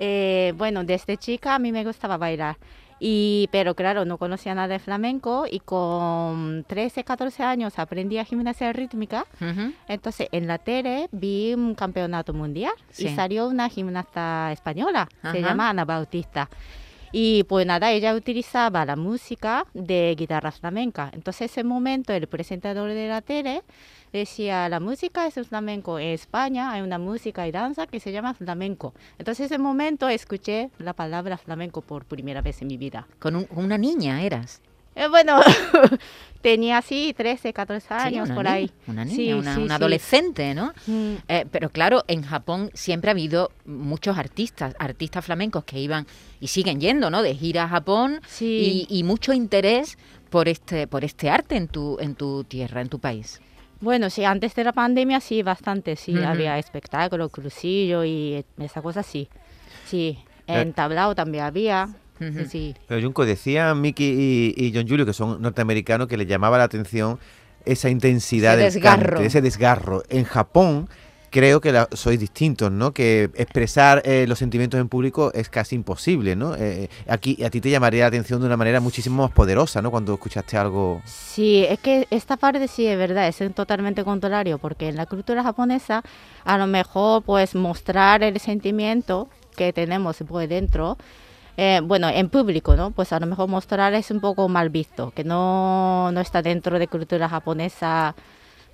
Eh, 0.00 0.52
bueno, 0.56 0.82
desde 0.82 1.16
chica 1.16 1.54
a 1.54 1.58
mí 1.60 1.70
me 1.70 1.84
gustaba 1.84 2.16
bailar. 2.16 2.56
Y, 2.98 3.48
pero 3.52 3.74
claro, 3.76 4.04
no 4.04 4.18
conocía 4.18 4.52
nada 4.54 4.66
de 4.68 4.78
flamenco 4.80 5.46
y 5.50 5.60
con 5.60 6.64
13, 6.66 7.04
14 7.04 7.44
años 7.44 7.78
aprendí 7.78 8.18
a 8.18 8.24
gimnasia 8.24 8.72
rítmica. 8.72 9.26
Ujú. 9.40 9.72
Entonces 9.88 10.28
en 10.32 10.48
la 10.48 10.58
tele 10.58 11.08
vi 11.12 11.54
un 11.54 11.74
campeonato 11.76 12.34
mundial 12.34 12.72
Sí. 12.90 13.06
y 13.06 13.14
salió 13.14 13.46
una 13.46 13.68
gimnasta 13.68 14.50
española, 14.52 15.08
Ajá. 15.22 15.32
se 15.32 15.40
llama 15.40 15.70
Ana 15.70 15.84
Bautista. 15.84 16.50
Y 17.12 17.44
pues 17.44 17.66
nada, 17.66 17.90
ella 17.90 18.14
utilizaba 18.14 18.84
la 18.84 18.96
música 18.96 19.66
de 19.74 20.14
guitarra 20.16 20.52
flamenca. 20.52 21.10
Entonces 21.12 21.50
ese 21.50 21.64
momento 21.64 22.12
el 22.12 22.26
presentador 22.28 22.90
de 22.90 23.08
la 23.08 23.20
tele 23.20 23.62
decía, 24.12 24.68
la 24.68 24.78
música 24.80 25.26
es 25.26 25.34
flamenco. 25.48 25.98
En 25.98 26.08
España 26.08 26.70
hay 26.72 26.82
una 26.82 26.98
música 26.98 27.46
y 27.48 27.52
danza 27.52 27.86
que 27.86 27.98
se 28.00 28.12
llama 28.12 28.34
flamenco. 28.34 28.94
Entonces 29.18 29.46
ese 29.46 29.58
momento 29.58 30.08
escuché 30.08 30.70
la 30.78 30.92
palabra 30.92 31.36
flamenco 31.36 31.80
por 31.82 32.04
primera 32.04 32.42
vez 32.42 32.62
en 32.62 32.68
mi 32.68 32.76
vida. 32.76 33.06
Con 33.18 33.36
un- 33.36 33.48
una 33.56 33.76
niña 33.76 34.22
eras. 34.22 34.60
Eh, 34.96 35.08
bueno, 35.08 35.40
tenía 36.42 36.78
así 36.78 37.14
13, 37.16 37.52
14 37.52 37.86
Sí, 37.88 37.94
años 37.94 38.28
por 38.30 38.38
niña, 38.44 38.52
ahí. 38.52 38.70
Una 38.86 39.04
niña, 39.04 39.16
Sí, 39.16 39.32
una, 39.32 39.54
sí, 39.54 39.60
una 39.62 39.76
sí. 39.76 39.82
adolescente, 39.82 40.54
¿no? 40.54 40.72
Mm. 40.86 41.14
Eh, 41.28 41.46
pero 41.50 41.70
claro, 41.70 42.04
en 42.08 42.22
Japón 42.22 42.70
siempre 42.74 43.10
ha 43.10 43.12
habido 43.12 43.50
muchos 43.66 44.18
artistas, 44.18 44.74
artistas 44.78 45.24
flamencos 45.24 45.64
que 45.64 45.78
iban 45.78 46.06
y 46.40 46.48
siguen 46.48 46.80
yendo, 46.80 47.10
¿no? 47.10 47.22
De 47.22 47.34
gira 47.34 47.64
a 47.64 47.68
Japón 47.68 48.20
y, 48.40 48.86
y 48.88 49.04
mucho 49.04 49.32
interés 49.32 49.96
por 50.30 50.48
este, 50.48 50.86
por 50.86 51.04
este 51.04 51.28
arte 51.30 51.56
en 51.56 51.68
tu, 51.68 51.98
en 52.00 52.14
tu 52.14 52.44
tierra, 52.44 52.80
en 52.80 52.88
tu 52.88 52.98
país. 52.98 53.40
Bueno, 53.80 54.10
sí, 54.10 54.24
antes 54.24 54.54
de 54.54 54.64
la 54.64 54.72
pandemia 54.72 55.20
sí, 55.20 55.42
bastante, 55.42 55.96
sí, 55.96 56.14
había 56.22 56.58
espectáculos, 56.58 57.30
crucillo 57.32 58.04
y 58.04 58.44
esa 58.58 58.82
cosa 58.82 59.02
sí. 59.02 59.28
Sí, 59.86 60.18
Eh. 60.46 60.60
en 60.60 60.72
tablao 60.72 61.14
también 61.14 61.44
había. 61.44 61.88
Sí. 62.48 62.74
Pero 62.86 63.00
Junko, 63.02 63.24
decía 63.26 63.74
Mickey 63.74 64.54
y, 64.56 64.66
y 64.66 64.72
John 64.74 64.86
Julio, 64.88 65.06
que 65.06 65.12
son 65.12 65.40
norteamericanos, 65.40 66.06
que 66.08 66.16
les 66.16 66.26
llamaba 66.28 66.58
la 66.58 66.64
atención 66.64 67.18
esa 67.64 67.88
intensidad 67.90 68.54
Ese 68.54 68.62
del 68.64 68.72
desgarro. 68.74 69.08
cante, 69.16 69.26
ese 69.26 69.40
desgarro. 69.42 70.02
En 70.08 70.24
Japón 70.24 70.88
creo 71.30 71.60
que 71.60 71.70
la- 71.70 71.88
sois 71.92 72.18
distintos, 72.18 72.72
¿no? 72.72 72.92
Que 72.92 73.30
expresar 73.36 74.02
eh, 74.04 74.24
los 74.26 74.38
sentimientos 74.38 74.80
en 74.80 74.88
público 74.88 75.30
es 75.32 75.48
casi 75.48 75.76
imposible, 75.76 76.34
¿no? 76.34 76.56
Eh, 76.56 76.88
aquí 77.06 77.40
a 77.44 77.50
ti 77.50 77.60
te 77.60 77.70
llamaría 77.70 78.00
la 78.02 78.06
atención 78.08 78.40
de 78.40 78.46
una 78.46 78.56
manera 78.56 78.80
muchísimo 78.80 79.22
más 79.22 79.30
poderosa, 79.30 79.80
¿no? 79.80 79.90
Cuando 79.92 80.12
escuchaste 80.14 80.56
algo... 80.56 81.00
Sí, 81.04 81.64
es 81.68 81.78
que 81.78 82.08
esta 82.10 82.36
parte 82.36 82.66
sí 82.66 82.84
es 82.86 82.98
verdad, 82.98 83.28
es 83.28 83.38
totalmente 83.54 84.02
contrario, 84.02 84.58
porque 84.58 84.88
en 84.88 84.96
la 84.96 85.06
cultura 85.06 85.42
japonesa 85.44 86.02
a 86.44 86.58
lo 86.58 86.66
mejor 86.66 87.22
pues 87.22 87.54
mostrar 87.54 88.22
el 88.24 88.40
sentimiento 88.40 89.28
que 89.54 89.72
tenemos 89.72 90.16
pues 90.26 90.48
dentro, 90.48 90.96
eh, 91.62 91.82
bueno, 91.82 92.08
en 92.08 92.30
público, 92.30 92.74
¿no? 92.74 92.90
Pues 92.90 93.12
a 93.12 93.20
lo 93.20 93.26
mejor 93.26 93.46
mostrar 93.46 93.92
es 93.92 94.10
un 94.10 94.18
poco 94.18 94.48
mal 94.48 94.70
visto, 94.70 95.10
que 95.10 95.24
no, 95.24 96.10
no 96.10 96.20
está 96.22 96.40
dentro 96.40 96.78
de 96.78 96.88
cultura 96.88 97.28
japonesa, 97.28 98.14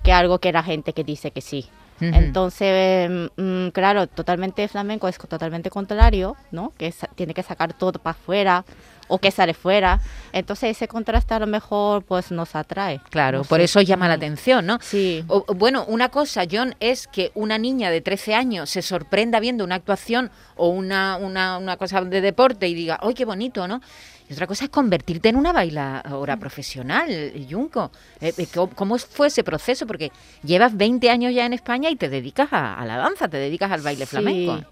que 0.05 0.12
algo 0.12 0.38
que 0.38 0.53
la 0.53 0.62
gente 0.62 0.93
que 0.93 1.03
dice 1.03 1.33
que 1.33 1.41
sí. 1.41 1.69
Entonces, 1.99 3.11
mm, 3.37 3.69
claro, 3.71 4.06
totalmente 4.06 4.69
flamenco 4.69 5.09
es 5.09 5.19
totalmente 5.19 5.69
contrario, 5.69 6.37
¿no? 6.53 6.75
Que 6.79 6.94
tiene 7.17 7.35
que 7.35 7.43
sacar 7.43 7.73
todo 7.73 7.99
para 7.99 8.12
afuera 8.12 8.65
o 9.08 9.19
que 9.19 9.31
sale 9.31 9.55
fuera. 9.55 10.00
Entonces, 10.32 10.70
ese 10.76 10.88
contraste 10.88 11.35
a 11.35 11.38
lo 11.38 11.47
mejor 11.47 12.02
pues 12.02 12.30
nos 12.30 12.54
atrae. 12.54 13.00
Claro, 13.11 13.38
No 13.38 13.45
por 13.45 13.59
sé. 13.59 13.64
eso 13.64 13.80
llama 13.80 14.09
la 14.09 14.14
atención, 14.14 14.66
¿no? 14.66 14.78
Sí. 14.83 15.25
O- 15.28 15.45
bueno, 15.54 15.85
una 15.88 16.09
cosa, 16.09 16.42
John, 16.50 16.75
es 16.80 17.07
que 17.07 17.30
una 17.35 17.59
niña 17.59 17.90
de 17.90 18.00
13 18.00 18.35
años 18.35 18.71
se 18.71 18.83
sorprenda 18.83 19.40
viendo 19.40 19.64
una 19.64 19.76
actuación 19.76 20.30
o 20.57 20.69
una, 20.69 21.16
una, 21.16 21.59
una 21.59 21.76
cosa 21.76 22.00
de 22.02 22.21
deporte 22.21 22.69
y 22.69 22.75
diga, 22.75 22.99
¡ay, 23.02 23.14
qué 23.14 23.25
bonito!, 23.25 23.66
¿no? 23.69 23.80
Y 24.28 24.33
otra 24.33 24.49
cosa 24.49 24.64
es 24.64 24.71
convertirte 24.71 25.28
en 25.28 25.37
una 25.37 25.52
bailadora 25.52 26.37
profesional, 26.37 27.33
Junco. 27.49 27.92
Eh, 28.21 28.33
eh, 28.37 28.47
¿cómo- 28.52 28.73
¿Cómo 28.75 28.99
fue 28.99 29.28
ese 29.28 29.45
proceso? 29.45 29.87
Porque 29.87 30.11
llevas 30.42 30.76
20 30.76 31.11
años 31.11 31.33
ya 31.33 31.47
en 31.47 31.52
España 31.52 31.90
y 31.90 31.97
te 31.97 32.09
dedicas 32.09 32.49
a, 32.52 32.75
a 32.75 32.85
la 32.87 32.97
danza, 32.97 33.28
te 33.28 33.37
dedicas 33.37 33.71
al 33.71 33.83
baile 33.83 34.04
flamenco. 34.04 34.64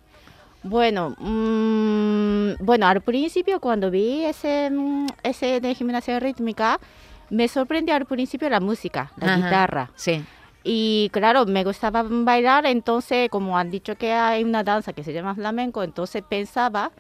Bueno, 0.65 1.15
mm, 1.19 2.65
bueno, 2.65 2.87
al 2.87 3.03
principio 3.03 3.61
cuando 3.61 3.91
vi 3.91 4.25
ese, 4.25 4.71
mm, 4.71 5.07
ese 5.23 5.61
de 5.61 5.75
gimnasia 5.75 6.19
rítmica, 6.19 6.81
me 7.29 7.49
sorprendió 7.49 7.95
al 7.95 8.07
principio 8.07 8.49
la 8.49 8.61
música, 8.61 9.13
la 9.19 9.35
Ajá. 9.35 9.37
guitarra. 9.37 9.91
Sí. 9.95 10.25
Y 10.63 11.11
claro, 11.13 11.45
me 11.45 11.65
gustaba 11.65 12.03
bailar, 12.09 12.65
entonces 12.65 13.29
como 13.29 13.59
han 13.59 13.71
dicho 13.71 13.97
que 13.97 14.13
hay 14.13 14.43
una 14.43 14.65
danza 14.65 14.95
que 14.95 15.05
se 15.05 15.13
llama 15.13 15.35
flamenco, 15.35 15.83
entonces 15.83 16.25
pensaba 16.27 16.93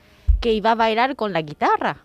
que 0.42 0.52
iba 0.52 0.73
a 0.73 0.75
bailar 0.75 1.16
con 1.16 1.33
la 1.33 1.40
guitarra. 1.40 1.97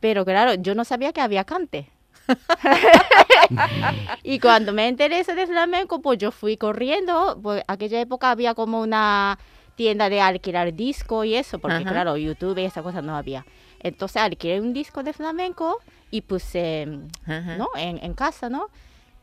Pero 0.00 0.24
claro, 0.24 0.54
yo 0.54 0.74
no 0.74 0.86
sabía 0.86 1.12
que 1.12 1.20
había 1.20 1.44
cante. 1.44 1.90
y 4.22 4.40
cuando 4.40 4.72
me 4.72 4.88
enteré 4.88 5.22
de 5.22 5.46
flamenco, 5.46 6.00
pues 6.00 6.18
yo 6.18 6.30
fui 6.30 6.56
corriendo, 6.56 7.38
pues 7.42 7.62
aquella 7.68 8.00
época 8.00 8.30
había 8.30 8.54
como 8.54 8.80
una 8.80 9.38
tienda 9.76 10.08
de 10.08 10.20
alquilar 10.20 10.74
disco 10.74 11.22
y 11.24 11.34
eso, 11.36 11.58
porque 11.60 11.76
Ajá. 11.76 11.90
claro, 11.90 12.16
YouTube 12.16 12.58
y 12.58 12.64
esa 12.64 12.82
cosa 12.82 13.00
no 13.02 13.16
había. 13.16 13.46
Entonces 13.78 14.20
alquilé 14.20 14.60
un 14.60 14.72
disco 14.72 15.02
de 15.02 15.12
flamenco 15.12 15.78
y 16.10 16.22
puse 16.22 16.88
Ajá. 17.24 17.56
¿no? 17.56 17.68
En, 17.76 18.02
en 18.02 18.14
casa, 18.14 18.48
¿no? 18.48 18.68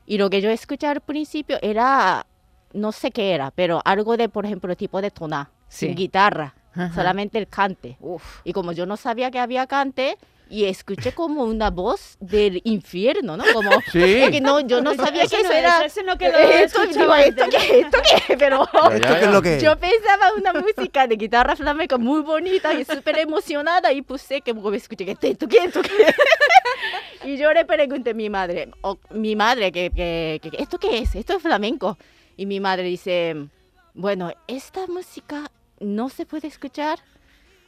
Y 0.06 0.18
lo 0.18 0.30
que 0.30 0.42
yo 0.42 0.50
escuché 0.50 0.88
al 0.88 1.02
principio 1.02 1.58
era, 1.62 2.26
no 2.74 2.92
sé 2.92 3.12
qué 3.12 3.34
era, 3.34 3.52
pero 3.52 3.82
algo 3.84 4.16
de, 4.16 4.30
por 4.30 4.46
ejemplo, 4.46 4.76
tipo 4.76 5.02
de 5.02 5.12
toná, 5.12 5.50
Sí. 5.68 5.88
sin 5.88 5.96
guitarra, 5.96 6.54
Ajá. 6.76 6.94
solamente 6.94 7.40
el 7.40 7.48
cante. 7.48 7.98
Uf. 8.00 8.42
Y 8.44 8.54
como 8.54 8.72
yo 8.74 8.86
no 8.86 8.96
sabía 8.96 9.32
que 9.32 9.40
había 9.40 9.66
cante, 9.66 10.18
y 10.54 10.66
escuché 10.66 11.14
como 11.14 11.44
una 11.46 11.72
voz 11.72 12.16
del 12.20 12.62
infierno, 12.64 13.36
¿no? 13.38 13.44
Como, 13.54 13.72
Sí. 13.92 14.04
es 14.04 14.30
que 14.30 14.40
no, 14.40 14.60
yo 14.60 14.82
no 14.82 14.94
sabía 14.94 15.22
que 15.22 15.36
Eso 15.36 15.38
eso 15.38 15.48
no 15.50 15.54
era... 15.56 15.84
es, 15.86 15.98
eso 15.98 16.06
no 16.06 16.16
que 16.18 16.30
lo 16.30 16.38
esto, 16.38 16.86
digo, 16.86 17.16
¿esto 17.16 17.46
qué? 17.50 17.80
¿Esto 17.80 17.98
qué? 18.28 18.38
Pero... 18.38 18.68
Ya, 18.72 18.96
¿Esto 18.96 19.08
ya, 19.08 19.08
qué 19.08 19.16
es 19.16 19.22
ya. 19.22 19.32
lo 19.32 19.42
que 19.42 19.56
es? 19.58 19.64
Yo 19.64 19.80
pensaba 19.80 20.32
una 20.38 20.54
música 20.54 21.08
de 21.08 21.16
guitarra 21.16 21.56
flamenca 21.56 21.98
muy 21.98 22.22
bonita 22.22 22.72
y 22.74 22.86
súper 22.86 23.18
emocionada 23.18 23.92
y 23.92 24.04
puse 24.04 24.42
que 24.42 24.54
como 24.54 24.72
escuché 24.74 25.06
que 25.06 25.12
esto, 25.28 25.48
que 25.48 25.58
esto, 25.58 25.82
que 25.82 25.90
Y 27.26 27.38
yo 27.38 27.52
le 27.54 27.66
pregunté 27.66 28.12
a 28.12 28.14
mi 28.14 28.30
madre, 28.30 28.70
o 28.82 29.00
mi 29.10 29.36
madre, 29.36 29.72
que, 29.72 29.90
que, 29.90 30.40
que- 30.44 30.62
¿esto 30.62 30.78
qué 30.78 31.00
es? 31.00 31.16
Esto 31.16 31.34
es 31.38 31.42
flamenco. 31.42 31.98
Y 32.38 32.46
mi 32.46 32.60
madre 32.60 32.84
dice, 32.84 33.48
bueno, 33.94 34.32
esta 34.48 34.86
música 34.88 35.50
no 35.80 36.10
se 36.10 36.26
puede 36.26 36.48
escuchar 36.48 37.00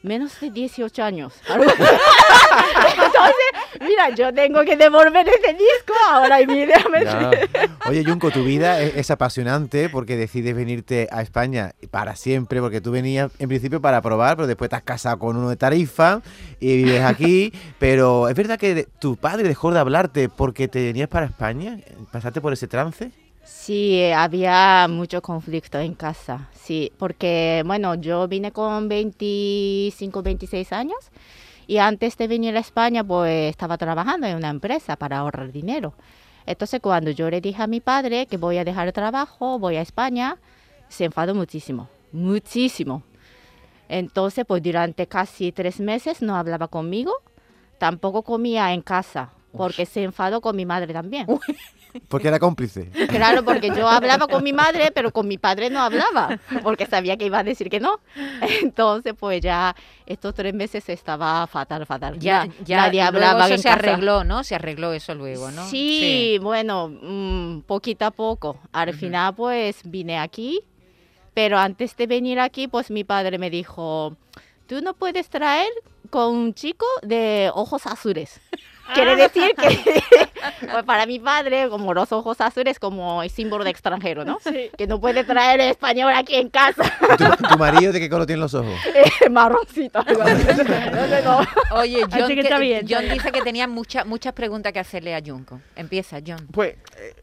menos 0.05 0.39
de 0.39 0.51
18 0.51 1.03
años. 1.03 1.33
Entonces, 1.50 1.79
mira, 3.81 4.09
yo 4.15 4.33
tengo 4.33 4.63
que 4.63 4.77
devolver 4.77 5.27
ese 5.27 5.53
disco 5.53 5.93
ahora 6.09 6.41
inmediatamente. 6.41 7.50
Ya. 7.53 7.69
Oye, 7.89 8.05
Junco, 8.05 8.31
tu 8.31 8.43
vida 8.43 8.81
es, 8.81 8.95
es 8.95 9.12
apasionante 9.12 9.89
porque 9.89 10.15
decides 10.15 10.55
venirte 10.55 11.07
a 11.12 11.21
España 11.21 11.74
para 11.91 12.15
siempre, 12.15 12.62
porque 12.62 12.81
tú 12.81 12.91
venías 12.91 13.31
en 13.39 13.50
principio 13.50 13.81
para 13.81 14.01
probar, 14.01 14.38
pero 14.38 14.47
después 14.47 14.69
te 14.69 14.75
has 14.75 14.83
casado 14.83 15.19
con 15.19 15.35
uno 15.35 15.50
de 15.50 15.55
Tarifa 15.55 16.21
y 16.59 16.77
vives 16.77 17.03
aquí. 17.03 17.51
pero 17.79 18.29
¿es 18.29 18.35
verdad 18.35 18.59
que 18.59 18.88
tu 19.00 19.17
padre 19.17 19.47
dejó 19.47 19.71
de 19.71 19.79
hablarte 19.79 20.29
porque 20.29 20.67
te 20.67 20.83
venías 20.83 21.09
para 21.09 21.25
España? 21.25 21.79
¿Pasaste 22.12 22.41
por 22.41 22.53
ese 22.53 22.67
trance? 22.67 23.12
Sí, 23.45 24.01
había 24.11 24.87
mucho 24.89 25.21
conflicto 25.21 25.77
en 25.79 25.93
casa, 25.93 26.49
sí, 26.51 26.91
porque 26.97 27.61
bueno, 27.63 27.93
yo 27.93 28.27
vine 28.27 28.51
con 28.51 28.89
25, 28.89 30.23
26 30.23 30.73
años 30.73 30.97
y 31.67 31.77
antes 31.77 32.17
de 32.17 32.27
venir 32.27 32.57
a 32.57 32.59
España 32.59 33.03
pues 33.03 33.51
estaba 33.51 33.77
trabajando 33.77 34.25
en 34.25 34.35
una 34.35 34.49
empresa 34.49 34.95
para 34.95 35.19
ahorrar 35.19 35.51
dinero. 35.51 35.93
Entonces 36.47 36.79
cuando 36.81 37.11
yo 37.11 37.29
le 37.29 37.39
dije 37.39 37.61
a 37.61 37.67
mi 37.67 37.81
padre 37.81 38.25
que 38.25 38.37
voy 38.37 38.57
a 38.57 38.63
dejar 38.63 38.87
el 38.87 38.93
trabajo, 38.93 39.59
voy 39.59 39.75
a 39.75 39.81
España, 39.81 40.37
se 40.89 41.05
enfadó 41.05 41.35
muchísimo, 41.35 41.87
muchísimo. 42.11 43.03
Entonces 43.89 44.43
pues 44.47 44.63
durante 44.63 45.05
casi 45.05 45.51
tres 45.51 45.79
meses 45.79 46.23
no 46.23 46.35
hablaba 46.35 46.67
conmigo, 46.67 47.13
tampoco 47.77 48.23
comía 48.23 48.73
en 48.73 48.81
casa, 48.81 49.29
porque 49.55 49.85
se 49.85 50.01
enfadó 50.01 50.41
con 50.41 50.55
mi 50.55 50.65
madre 50.65 50.93
también. 50.93 51.27
Porque 52.07 52.27
era 52.27 52.39
cómplice. 52.39 52.89
Claro, 53.07 53.43
porque 53.43 53.71
yo 53.75 53.87
hablaba 53.87 54.27
con 54.27 54.43
mi 54.43 54.53
madre, 54.53 54.91
pero 54.93 55.11
con 55.11 55.27
mi 55.27 55.37
padre 55.37 55.69
no 55.69 55.79
hablaba, 55.81 56.37
porque 56.63 56.85
sabía 56.85 57.17
que 57.17 57.25
iba 57.25 57.39
a 57.39 57.43
decir 57.43 57.69
que 57.69 57.79
no. 57.79 57.99
Entonces, 58.61 59.13
pues 59.19 59.41
ya 59.41 59.75
estos 60.05 60.33
tres 60.33 60.53
meses 60.53 60.87
estaba 60.89 61.45
fatal, 61.47 61.85
fatal. 61.85 62.19
Ya, 62.19 62.47
ya 62.63 62.77
nadie 62.77 62.99
luego 63.11 63.17
hablaba 63.17 63.45
eso 63.45 63.55
en 63.55 63.61
se 63.61 63.69
casa. 63.69 63.77
arregló, 63.91 64.23
¿no? 64.23 64.43
Se 64.43 64.55
arregló 64.55 64.93
eso 64.93 65.15
luego, 65.15 65.51
¿no? 65.51 65.67
Sí, 65.69 66.37
bueno, 66.41 66.89
mm, 66.89 67.61
poquito 67.61 68.05
a 68.05 68.11
poco. 68.11 68.59
Al 68.71 68.89
Ujú. 68.89 68.97
final, 68.99 69.35
pues 69.35 69.81
vine 69.83 70.19
aquí, 70.19 70.61
pero 71.33 71.57
antes 71.57 71.95
de 71.97 72.07
venir 72.07 72.39
aquí, 72.39 72.67
pues 72.67 72.91
mi 72.91 73.03
padre 73.03 73.37
me 73.37 73.49
dijo, 73.49 74.15
tú 74.67 74.81
no 74.81 74.93
puedes 74.93 75.29
traer 75.29 75.69
con 76.09 76.33
un 76.35 76.53
chico 76.53 76.85
de 77.01 77.51
ojos 77.53 77.85
azules. 77.87 78.39
Quiere 78.93 79.15
decir 79.15 79.51
que 79.57 80.01
pues, 80.71 80.83
para 80.83 81.05
mi 81.05 81.19
padre, 81.19 81.69
como 81.69 81.93
los 81.93 82.11
ojos 82.11 82.39
azules, 82.39 82.77
como 82.79 83.23
el 83.23 83.29
símbolo 83.29 83.63
de 83.63 83.71
extranjero, 83.71 84.23
¿no? 84.25 84.37
Sí. 84.43 84.69
Que 84.77 84.85
no 84.87 84.99
puede 85.01 85.23
traer 85.23 85.59
español 85.61 86.13
aquí 86.15 86.35
en 86.35 86.49
casa. 86.49 86.83
¿Tu, 87.17 87.47
tu 87.47 87.57
marido 87.57 87.91
de 87.91 87.99
qué 87.99 88.09
color 88.09 88.25
tiene 88.27 88.41
los 88.41 88.53
ojos? 88.53 88.73
Marroncito. 89.31 89.99
algo 90.05 90.21
así. 90.21 90.45
Entonces, 90.47 91.23
no. 91.25 91.39
Oye, 91.77 92.01
John, 92.11 92.21
Así 92.23 92.35
que 92.35 92.41
está 92.41 92.59
bien, 92.59 92.85
John 92.89 93.09
dice 93.09 93.31
que 93.31 93.41
tenía 93.41 93.67
muchas 93.67 94.05
muchas 94.05 94.33
preguntas 94.33 94.71
que 94.71 94.79
hacerle 94.79 95.15
a 95.15 95.21
Junko. 95.25 95.59
Empieza, 95.75 96.19
John. 96.25 96.47
Pues, 96.51 96.75
eh, 96.97 97.15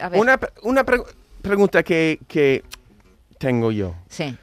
A 0.00 0.08
ver. 0.08 0.20
una, 0.20 0.38
una 0.62 0.84
pre- 0.84 1.02
pregunta 1.40 1.82
que, 1.84 2.18
que 2.26 2.64
tengo 3.38 3.70
yo. 3.70 3.94
Sí. 4.08 4.36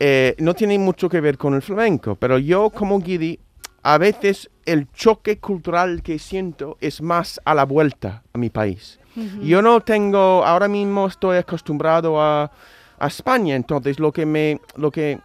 eh, 0.00 0.34
no 0.38 0.54
tiene 0.54 0.78
mucho 0.78 1.08
que 1.08 1.20
ver 1.20 1.38
con 1.38 1.54
el 1.54 1.62
flamenco, 1.62 2.16
pero 2.16 2.38
yo 2.38 2.70
como 2.70 2.98
guidi, 2.98 3.38
a 3.82 3.98
veces 3.98 4.50
el 4.66 4.90
choque 4.92 5.38
cultural 5.38 6.02
que 6.02 6.18
siento 6.18 6.76
es 6.80 7.00
más 7.00 7.40
a 7.44 7.54
la 7.54 7.64
vuelta 7.64 8.22
a 8.32 8.38
mi 8.38 8.50
país. 8.50 8.98
Yo 9.42 9.60
no 9.60 9.80
tengo, 9.80 10.44
ahora 10.46 10.68
mismo 10.68 11.06
estoy 11.06 11.36
acostumbrado 11.36 12.20
a, 12.22 12.50
a 12.98 13.06
España, 13.06 13.56
entonces 13.56 13.98
lo 13.98 14.12
que 14.12 14.24
me, 14.24 14.60
lo 14.76 14.90
que 14.90 15.18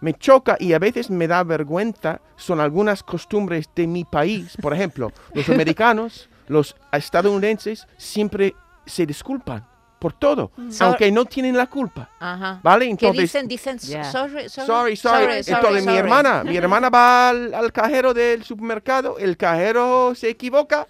me 0.00 0.14
choca 0.14 0.56
y 0.58 0.72
a 0.72 0.78
veces 0.78 1.10
me 1.10 1.28
da 1.28 1.44
vergüenza 1.44 2.20
son 2.36 2.60
algunas 2.60 3.02
costumbres 3.02 3.70
de 3.74 3.86
mi 3.86 4.04
país. 4.04 4.56
Por 4.60 4.74
ejemplo, 4.74 5.12
los 5.32 5.48
americanos, 5.50 6.28
los 6.48 6.76
estadounidenses 6.92 7.86
siempre 7.96 8.54
se 8.84 9.06
disculpan 9.06 9.64
por 9.98 10.12
todo, 10.12 10.50
So- 10.70 10.84
aunque 10.84 11.10
no 11.10 11.24
tienen 11.24 11.56
la 11.56 11.66
culpa. 11.66 12.10
Ajá. 12.20 12.60
¿Vale? 12.62 12.84
¿Qué 12.84 12.90
Entonces, 12.90 13.22
dicen? 13.22 13.48
Dicen 13.48 13.78
sorry, 13.80 14.48
sorry, 14.48 14.48
Sorry, 14.48 14.96
sorry. 14.96 15.34
Entonces 15.46 15.86
mi 15.86 15.96
hermana, 15.96 16.44
mi 16.44 16.56
hermana 16.56 16.90
va 16.90 17.30
al, 17.30 17.54
al 17.54 17.72
cajero 17.72 18.12
del 18.12 18.44
supermercado, 18.44 19.18
el 19.18 19.36
cajero 19.36 20.14
se 20.14 20.28
equivoca 20.28 20.86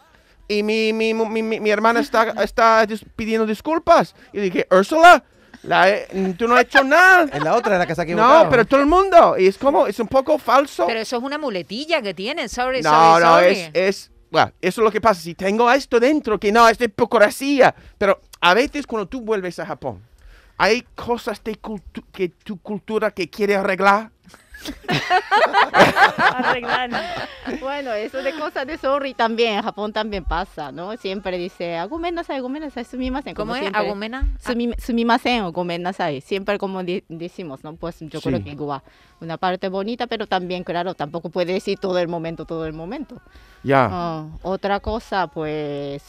y 0.49 0.63
mi, 0.63 0.93
mi, 0.93 1.15
mi, 1.15 1.43
mi- 1.43 1.61
mi 1.61 1.71
hermana 1.71 2.01
está, 2.01 2.31
está 2.43 2.85
dis- 2.87 3.05
pidiendo 3.17 3.47
disculpas. 3.47 4.15
Y 4.33 4.41
dije, 4.41 4.67
Ursula, 4.71 5.23
la 5.63 5.89
he- 5.91 6.07
tú 6.37 6.49
no 6.49 6.57
has 6.57 6.63
hecho 6.65 6.83
nada. 6.83 7.27
En 7.33 7.45
la 7.45 7.55
otra 7.55 7.77
era 7.77 7.87
que 7.87 7.95
se 7.95 8.01
ha 8.01 8.05
equivocado. 8.05 8.45
No, 8.45 8.51
pero 8.51 8.65
todo 8.67 8.81
el 8.81 8.87
mundo. 8.87 9.37
Y 9.39 9.47
es 9.47 9.57
como, 9.57 9.87
es 9.87 9.99
un 10.01 10.09
poco 10.09 10.39
falso. 10.39 10.87
Pero 10.87 10.99
eso 11.01 11.17
es 11.19 11.23
una 11.23 11.39
muletilla 11.39 12.03
que 12.03 12.13
tienen. 12.15 12.49
Sorry, 12.49 12.83
no, 12.83 12.91
sorry, 12.91 13.25
no, 13.25 13.31
sorry. 13.37 13.47
es, 13.53 13.71
es, 13.75 14.11
bueno, 14.31 14.51
eso 14.61 14.81
es 14.81 14.85
lo 14.85 14.91
que 14.91 15.01
pasa. 15.01 15.21
Si 15.23 15.35
tengo 15.37 15.71
esto 15.71 15.99
dentro, 16.01 16.39
que 16.41 16.51
no, 16.53 16.69
es 16.69 16.77
de 16.77 16.87
hipocresía. 16.87 17.75
Pero 17.97 18.21
a 18.45 18.55
veces 18.55 18.87
cuando 18.87 19.07
tú 19.07 19.21
vuelves 19.23 19.59
a 19.59 19.67
Japón, 19.67 20.01
hay 20.59 20.83
cosas 20.95 21.43
de 21.43 21.61
cultu- 21.61 22.05
que 22.13 22.29
tu 22.29 22.59
cultura 22.59 23.11
que 23.11 23.29
quiere 23.29 23.57
arreglar. 23.57 24.11
Arreglar. 26.19 26.91
Bueno, 27.61 27.93
eso 27.93 28.23
de 28.23 28.33
cosas 28.39 28.67
de 28.67 28.79
sorry 28.79 29.15
también, 29.15 29.55
en 29.57 29.63
Japón 29.63 29.93
también 29.93 30.25
pasa, 30.25 30.73
¿no? 30.73 30.97
Siempre 30.97 31.37
dice, 31.39 31.77
"Ah, 31.77 31.83
agumennasai, 31.83 32.37
agumennasai, 32.39 32.85
sumimasen. 32.85 33.35
¿Cómo 33.35 33.55
es? 33.57 33.71
¿Agumena? 33.75 34.27
Sumi- 34.41 34.75
sumimasen 34.79 35.43
o 35.43 35.53
gomennasai, 35.53 36.21
siempre 36.21 36.59
como 36.59 36.83
decimos, 37.09 37.63
¿no? 37.65 37.75
Pues 37.77 37.97
yo 38.01 38.21
creo 38.21 38.43
que 38.45 38.51
igual, 38.53 38.83
una 39.21 39.37
parte 39.37 39.69
bonita, 39.69 40.07
pero 40.07 40.27
también, 40.27 40.65
claro, 40.65 40.95
tampoco 40.95 41.29
puede 41.31 41.53
decir 41.55 41.79
todo 41.79 41.99
el 41.99 42.09
momento, 42.09 42.45
todo 42.45 42.67
el 42.67 42.73
momento. 42.73 43.21
Ya. 43.63 43.89
Ah, 43.91 44.27
otra 44.43 44.81
cosa, 44.81 45.27
pues, 45.27 46.03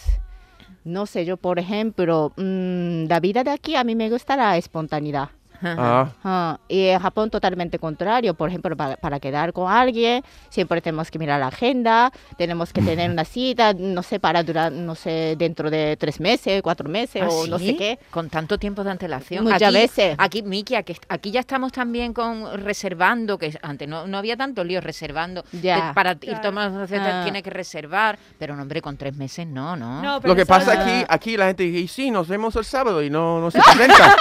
no 0.85 1.05
sé, 1.07 1.25
yo 1.25 1.37
por 1.37 1.59
ejemplo, 1.59 2.31
mm, 2.37 3.05
la 3.07 3.19
vida 3.19 3.43
de 3.43 3.51
aquí 3.51 3.75
a 3.75 3.83
mí 3.83 3.95
me 3.95 4.09
gusta 4.09 4.37
la 4.37 4.55
espontaneidad. 4.57 5.29
Ah, 5.63 6.09
Ah, 6.23 6.59
y 6.67 6.87
en 6.87 6.99
Japón 6.99 7.29
totalmente 7.29 7.79
contrario. 7.79 8.33
Por 8.33 8.49
ejemplo, 8.49 8.75
para, 8.75 8.97
para 8.97 9.19
quedar 9.19 9.53
con 9.53 9.71
alguien, 9.71 10.23
siempre 10.49 10.81
tenemos 10.81 11.09
que 11.11 11.19
mirar 11.19 11.39
la 11.39 11.47
agenda, 11.47 12.11
tenemos 12.37 12.73
que 12.73 12.81
tener 12.81 13.09
una 13.09 13.25
cita, 13.25 13.73
no 13.73 14.03
sé, 14.03 14.19
para 14.19 14.43
durar, 14.43 14.71
no 14.71 14.95
sé, 14.95 15.35
dentro 15.37 15.69
de 15.69 15.97
tres 15.97 16.19
meses, 16.19 16.61
cuatro 16.61 16.89
meses 16.89 17.23
¿Ah, 17.23 17.29
o 17.29 17.47
no 17.47 17.59
sí? 17.59 17.67
sé 17.67 17.75
qué. 17.77 17.99
Con 18.11 18.29
tanto 18.29 18.57
tiempo 18.57 18.83
de 18.83 18.91
antelación. 18.91 19.43
Muchas 19.43 19.61
aquí, 19.63 19.73
veces. 19.73 20.15
Aquí, 20.17 20.43
Miki, 20.43 20.75
aquí, 20.75 20.95
aquí 21.09 21.31
ya 21.31 21.39
estamos 21.39 21.71
también 21.71 22.13
con 22.13 22.63
reservando, 22.63 23.37
que 23.37 23.57
antes 23.61 23.87
no, 23.87 24.07
no 24.07 24.17
había 24.17 24.35
tanto 24.37 24.63
lío 24.63 24.81
reservando. 24.81 25.43
Ya. 25.51 25.87
De- 25.87 25.93
para 25.93 26.11
ir 26.13 26.19
Claro. 26.19 26.41
tomando 26.41 26.77
una 26.77 26.87
cita 26.87 27.21
Ah. 27.21 27.23
tiene 27.23 27.41
que 27.43 27.49
reservar. 27.49 28.17
Pero, 28.37 28.55
no, 28.55 28.61
hombre, 28.63 28.81
con 28.81 28.97
tres 28.97 29.15
meses 29.15 29.45
no, 29.47 29.75
¿no? 29.75 30.01
No, 30.01 30.19
Lo 30.23 30.35
que 30.35 30.45
pasa 30.45 30.73
aquí, 30.81 31.05
aquí 31.07 31.37
la 31.37 31.47
gente 31.47 31.63
dice, 31.63 31.93
sí, 31.93 32.11
nos 32.11 32.27
vemos 32.27 32.55
el 32.55 32.65
sábado 32.65 33.01
y 33.03 33.09
no, 33.09 33.39
no 33.39 33.51
se 33.51 33.59
presentan. 33.75 34.11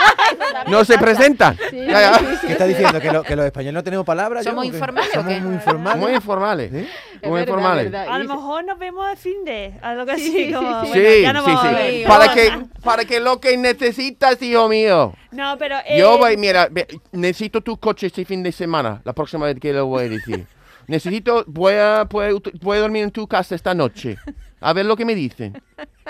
no 0.68 0.84
se 0.84 0.98
presentan. 1.24 1.56
Sí, 1.70 1.86
Ya, 1.86 2.00
ya. 2.00 2.18
sí, 2.18 2.24
sí, 2.40 2.46
¿Qué 2.46 2.52
está 2.52 2.64
sí. 2.66 2.70
diciendo? 2.74 3.00
¿Que, 3.00 3.12
lo- 3.12 3.22
que 3.22 3.36
los 3.36 3.46
españoles 3.46 3.74
no 3.74 3.82
tenemos 3.84 4.06
palabras? 4.06 4.44
¿Somos 4.44 4.64
¿o 4.64 4.66
informales 4.66 5.10
o 5.10 5.14
Somos 5.14 5.32
qué? 5.32 5.40
muy 5.40 5.54
informales. 5.54 6.00
Muy 6.02 6.12
informales. 6.14 6.72
Es 6.72 6.82
Muy 7.22 7.30
verdad, 7.30 7.40
informales. 7.40 7.84
verdad. 7.90 8.08
A 8.08 8.18
lo 8.18 8.34
mejor 8.34 8.64
nos 8.64 8.78
vemos 8.78 9.06
a 9.06 9.16
fin 9.16 9.44
de, 9.44 9.74
algo 9.82 10.10
así 10.10 10.22
Sí, 10.30 10.44
sí, 10.46 10.52
como, 10.52 10.82
sí. 10.84 10.88
bueno, 10.88 11.10
Sí, 11.10 11.22
ya 11.22 11.32
no 11.32 11.40
sí, 11.44 11.46
vamos 11.50 11.64
a 11.64 11.68
sí. 11.68 11.74
ver. 11.74 12.06
Para 12.06 12.34
que, 12.34 12.52
para 12.82 13.04
que 13.04 13.20
lo 13.20 13.40
que 13.40 13.56
necesitas, 13.56 14.40
hijo 14.42 14.68
mío. 14.68 15.14
No, 15.30 15.56
pero 15.58 15.76
Yo 15.96 16.14
eh, 16.14 16.18
voy, 16.18 16.36
mira, 16.36 16.68
necesito 17.12 17.60
tu 17.60 17.76
coche 17.78 18.06
este 18.08 18.24
fin 18.24 18.42
de 18.42 18.52
semana, 18.52 19.00
la 19.04 19.12
próxima 19.12 19.46
vez 19.46 19.58
que 19.60 19.72
lo 19.72 19.86
voy 19.86 20.04
a 20.04 20.08
decir. 20.08 20.46
Necesito, 20.86 21.44
voy 21.46 21.74
a, 21.74 22.04
voy 22.04 22.26
a, 22.26 22.50
voy 22.60 22.76
a 22.76 22.80
dormir 22.80 23.04
en 23.04 23.10
tu 23.10 23.26
casa 23.26 23.54
esta 23.54 23.72
noche. 23.74 24.16
A 24.64 24.72
ver 24.72 24.86
lo 24.86 24.96
que 24.96 25.04
me 25.04 25.14
dicen. 25.14 25.60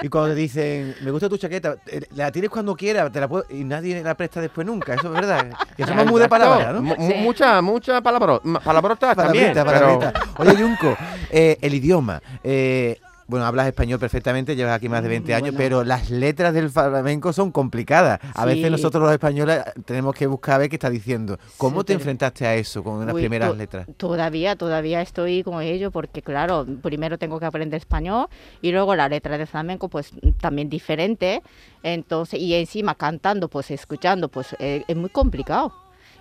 Y 0.02 0.08
cuando 0.08 0.30
te 0.30 0.36
dicen, 0.40 0.94
me 1.02 1.10
gusta 1.10 1.28
tu 1.28 1.36
chaqueta, 1.36 1.76
eh, 1.86 2.02
la 2.16 2.30
tienes 2.32 2.50
cuando 2.50 2.74
quieras, 2.74 3.10
te 3.12 3.20
la 3.20 3.28
puedo- 3.28 3.44
y 3.50 3.64
nadie 3.64 4.02
la 4.02 4.14
presta 4.16 4.40
después 4.40 4.66
nunca, 4.66 4.94
eso 4.94 5.06
es 5.08 5.12
verdad. 5.12 5.50
Que 5.76 5.84
somos 5.86 6.06
muy 6.06 6.20
de 6.20 6.28
palabras, 6.28 6.74
¿no? 6.74 6.82
Mu- 6.82 6.96
mu- 6.96 7.08
Sí. 7.10 7.14
Mucha, 7.18 7.62
mucha 7.62 8.00
palabra, 8.00 8.40
ma- 8.42 8.60
palabrotas 8.60 9.16
también. 9.16 9.52
Palabrita, 9.54 9.64
pero- 9.86 9.98
palabrita. 10.00 10.34
Oye, 10.42 10.56
Junco, 10.62 10.96
eh, 11.30 11.58
el 11.60 11.74
idioma. 11.74 12.20
eh, 12.42 12.98
bueno, 13.26 13.46
hablas 13.46 13.66
español 13.66 13.98
perfectamente, 13.98 14.56
llevas 14.56 14.74
aquí 14.76 14.88
más 14.88 15.02
de 15.02 15.08
20 15.08 15.32
Mm, 15.32 15.36
años, 15.36 15.54
bueno. 15.54 15.58
pero 15.58 15.84
las 15.84 16.10
letras 16.10 16.52
del 16.54 16.70
flamenco 16.70 17.32
son 17.32 17.50
complicadas. 17.52 18.20
A 18.34 18.44
veces 18.44 18.70
nosotros 18.70 19.02
los 19.02 19.12
españoles 19.12 19.62
tenemos 19.84 20.14
que 20.14 20.26
buscar 20.26 20.56
a 20.56 20.58
ver 20.58 20.68
qué 20.68 20.76
está 20.76 20.90
diciendo. 20.90 21.38
¿Cómo 21.56 21.80
Sí, 21.80 21.86
te 21.86 21.92
pero- 21.92 22.00
enfrentaste 22.00 22.46
a 22.46 22.54
eso 22.54 22.82
con 22.84 23.04
las 23.06 23.14
Uy, 23.14 23.22
primeras 23.22 23.56
letras? 23.56 23.86
Todavía, 23.96 24.56
todavía 24.56 25.00
estoy 25.00 25.42
con 25.42 25.62
ello 25.62 25.90
porque, 25.90 26.22
claro, 26.22 26.66
primero 26.82 27.18
tengo 27.18 27.38
que 27.40 27.46
aprender 27.46 27.78
español 27.78 28.26
y 28.62 28.72
luego 28.72 28.94
la 28.94 29.08
letra 29.08 29.38
de 29.38 29.46
flamenco, 29.46 29.88
pues 29.88 30.12
también 30.40 30.68
diferente. 30.68 31.42
Entonces, 31.82 32.40
y 32.40 32.54
encima 32.54 32.94
cantando, 32.94 33.48
pues 33.48 33.70
escuchando, 33.70 34.28
pues 34.28 34.56
eh, 34.58 34.84
es 34.88 34.96
muy 34.96 35.10
complicado. 35.10 35.72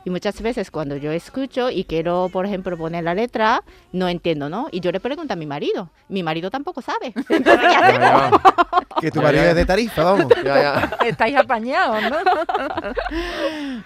Y 0.06 0.10
muchas 0.10 0.42
veces 0.42 0.70
cuando 0.70 0.98
yo 0.98 1.12
escucho 1.12 1.70
y 1.70 1.86
quiero, 1.86 2.30
por 2.32 2.46
ejemplo, 2.46 2.78
poner 2.78 3.04
la 3.06 3.14
letra, 3.14 3.64
no 3.94 4.10
entiendo, 4.10 4.50
¿no? 4.50 4.68
Y 4.72 4.82
yo 4.82 4.92
le 4.92 5.00
pregunto 5.00 5.34
a 5.34 5.36
mi 5.38 5.46
marido. 5.46 5.90
Mi 6.10 6.24
marido 6.24 6.52
tampoco 6.52 6.82
sabe. 6.82 7.14
Entonces, 7.30 7.44
¿qué 7.44 7.76
hacemos? 7.76 8.42
Que 9.00 9.12
tu 9.12 9.22
marido 9.22 9.44
es 9.46 9.56
de 9.56 9.66
Tarifa, 9.66 10.04
vamos. 10.04 10.34
Ya, 10.44 10.62
ya. 10.62 11.08
Estáis 11.08 11.38
apañados, 11.38 12.04
¿no? 12.04 12.18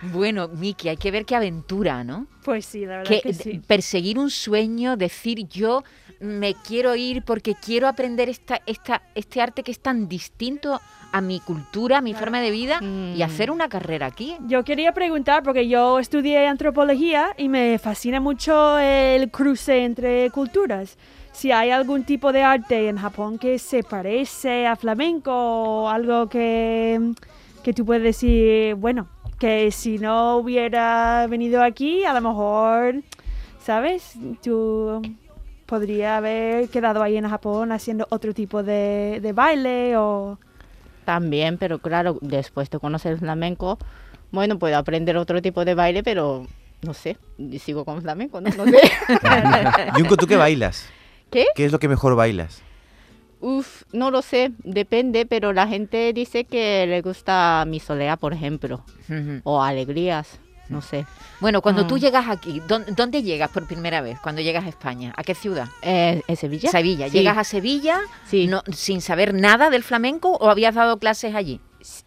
bueno, 0.14 0.48
Miki, 0.48 0.90
hay 0.90 0.98
que 0.98 1.12
ver 1.12 1.26
qué 1.26 1.36
aventura, 1.36 2.04
¿no? 2.04 2.26
Pues 2.44 2.66
sí, 2.66 2.86
la 2.86 2.98
verdad 2.98 3.16
que 3.22 3.34
sí. 3.34 3.62
perseguir 3.68 4.18
un 4.18 4.32
sueño, 4.32 4.98
decir 4.98 5.48
yo 5.48 5.84
me 6.20 6.56
quiero 6.56 6.96
ir 6.96 7.24
porque 7.24 7.56
quiero 7.56 7.88
aprender 7.88 8.30
esta, 8.30 8.62
esta, 8.66 9.02
este 9.16 9.42
arte 9.42 9.64
que 9.64 9.72
es 9.72 9.80
tan 9.80 10.08
distinto 10.08 10.80
a 11.12 11.22
mi 11.22 11.40
cultura, 11.40 12.00
a 12.00 12.02
mi 12.02 12.14
forma 12.14 12.42
de 12.42 12.52
vida 12.52 12.80
y 12.82 13.20
Mm. 13.20 13.22
hacer 13.22 13.50
una 13.52 13.70
carrera 13.70 14.08
aquí. 14.08 14.36
Yo 14.48 14.64
quería 14.64 14.94
preguntar, 14.94 15.42
porque 15.44 15.68
yo 15.68 16.00
estudié 16.00 16.48
antropología 16.48 17.30
y 17.38 17.48
me 17.50 17.78
fascina 17.80 18.20
mucho 18.20 18.78
el 18.80 19.32
cruce 19.32 19.86
entre 19.86 20.30
culturas. 20.32 20.98
Si 21.32 21.52
hay 21.52 21.70
algún 21.72 22.04
tipo 22.04 22.34
de 22.34 22.44
arte 22.44 22.90
en 22.90 22.98
Japón 22.98 23.38
que 23.38 23.58
se 23.60 23.84
parece 23.84 24.68
a 24.68 24.76
flamenco 24.76 25.32
o 25.32 25.88
algo 25.90 26.28
que, 26.28 27.14
que 27.64 27.74
tú 27.74 27.86
puedes 27.86 28.04
decir, 28.04 28.76
bueno, 28.76 29.08
que 29.40 29.72
si 29.72 30.00
no 30.00 30.38
hubiera 30.38 31.26
venido 31.30 31.62
aquí, 31.64 32.04
a 32.06 32.14
lo 32.14 32.22
mejor, 32.22 33.04
¿sabes? 33.64 34.14
Tú 34.42 35.02
podría 35.68 36.18
haber 36.18 36.70
quedado 36.70 37.04
ahí 37.04 37.18
en 37.18 37.30
Japón 37.30 37.72
haciendo 37.72 38.08
otro 38.10 38.34
tipo 38.34 38.64
de, 38.64 39.20
de 39.22 39.34
baile 39.34 39.98
o... 39.98 40.40
También, 41.06 41.58
pero 41.58 41.80
claro, 41.80 42.18
después 42.22 42.70
de 42.70 42.80
conocer 42.80 43.14
el 43.14 43.20
flamenco, 43.20 43.78
bueno, 44.32 44.58
puedo 44.58 44.76
aprender 44.78 45.16
otro 45.18 45.42
tipo 45.42 45.64
de 45.64 45.76
baile, 45.76 46.04
pero 46.04 46.48
no 46.82 46.94
sé, 46.94 47.18
sigo 47.60 47.86
con 47.86 48.02
flamenco, 48.02 48.42
¿no? 48.42 48.50
No 48.50 48.66
sé. 48.66 48.80
Yunko, 49.98 50.18
¿tú 50.18 50.28
qué 50.28 50.36
bailas? 50.36 50.90
¿Qué? 51.30 51.46
¿Qué 51.56 51.66
es 51.66 51.72
lo 51.72 51.80
que 51.80 51.88
mejor 51.88 52.16
bailas? 52.16 52.62
Uf, 53.40 53.84
no 53.94 54.10
lo 54.10 54.22
sé, 54.22 54.52
depende, 54.64 55.26
pero 55.26 55.54
la 55.54 55.68
gente 55.68 56.12
dice 56.12 56.46
que 56.46 56.86
le 56.88 57.02
gusta 57.02 57.66
mi 57.68 57.80
solea, 57.80 58.18
por 58.18 58.34
ejemplo, 58.34 58.84
o 59.44 59.62
alegrías, 59.62 60.40
no 60.70 60.82
sé. 60.82 61.06
Bueno, 61.40 61.62
cuando 61.62 61.86
tú 61.88 61.96
Ah. 61.96 62.00
llegas 62.00 62.28
aquí, 62.30 62.62
¿dó- 62.68 62.80
¿dónde 62.96 63.24
llegas 63.24 63.50
por 63.50 63.66
primera 63.68 64.02
vez? 64.02 64.20
Cuando 64.22 64.42
llegas 64.42 64.66
a 64.66 64.70
España, 64.70 65.14
¿a 65.16 65.24
qué 65.24 65.36
ciudad? 65.36 65.68
Eh, 65.82 66.22
¿En 66.28 66.36
Sevilla? 66.36 66.70
Sevilla. 66.72 67.08
Sí. 67.10 67.18
¿Llegas 67.18 67.38
a 67.38 67.44
Sevilla 67.44 68.00
Sí. 68.30 68.48
no- 68.48 68.64
sin 68.72 69.02
saber 69.02 69.34
nada 69.34 69.70
del 69.70 69.84
flamenco 69.84 70.32
o 70.40 70.50
habías 70.50 70.76
dado 70.76 70.98
clases 71.00 71.36
allí? 71.36 71.60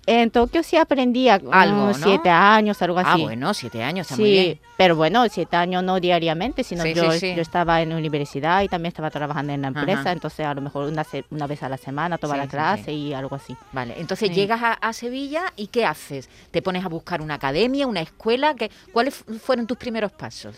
En 0.06 0.30
Tokio 0.30 0.62
sí 0.62 0.76
aprendía 0.76 1.40
Algo, 1.50 1.86
¿no? 1.86 1.94
siete 1.94 2.28
años, 2.28 2.80
algo 2.82 2.98
Ah, 2.98 3.12
así. 3.14 3.22
bueno, 3.22 3.54
siete 3.54 3.82
años, 3.82 4.06
está 4.06 4.16
muy 4.20 4.28
Sí, 4.28 4.32
bien. 4.32 4.60
pero 4.76 4.96
bueno, 4.96 5.26
siete 5.28 5.56
años 5.56 5.82
no 5.84 6.00
diariamente, 6.00 6.64
sino 6.64 6.82
Sí, 6.82 6.94
yo, 6.94 7.10
sí, 7.12 7.34
yo 7.34 7.40
estaba 7.42 7.80
en 7.80 7.90
la 7.90 7.96
universidad 7.96 8.62
y 8.62 8.68
también 8.68 8.88
estaba 8.88 9.10
trabajando 9.10 9.52
en 9.52 9.62
la 9.62 9.68
empresa, 9.68 10.00
Ajá. 10.00 10.12
entonces 10.12 10.44
a 10.46 10.52
lo 10.54 10.60
mejor 10.60 10.86
una, 10.88 11.06
una 11.30 11.46
vez 11.46 11.62
a 11.62 11.68
la 11.68 11.76
semana 11.76 12.18
toda 12.18 12.36
la 12.36 12.48
clase 12.48 12.92
y 12.92 13.12
algo 13.14 13.36
así. 13.36 13.56
Vale, 13.72 13.94
entonces 13.98 14.30
llegas 14.34 14.62
a, 14.62 14.72
a 14.74 14.92
Sevilla 14.92 15.44
y 15.56 15.68
¿qué 15.68 15.86
haces? 15.86 16.28
¿Te 16.50 16.60
pones 16.62 16.84
a 16.84 16.88
buscar 16.88 17.22
una 17.22 17.34
academia, 17.34 17.86
una 17.86 18.00
escuela? 18.00 18.54
¿Qué, 18.54 18.70
¿Cuáles 18.92 19.14
fu- 19.14 19.32
fueron 19.38 19.66
tus 19.66 19.76
primeros 19.78 20.12
pasos? 20.12 20.56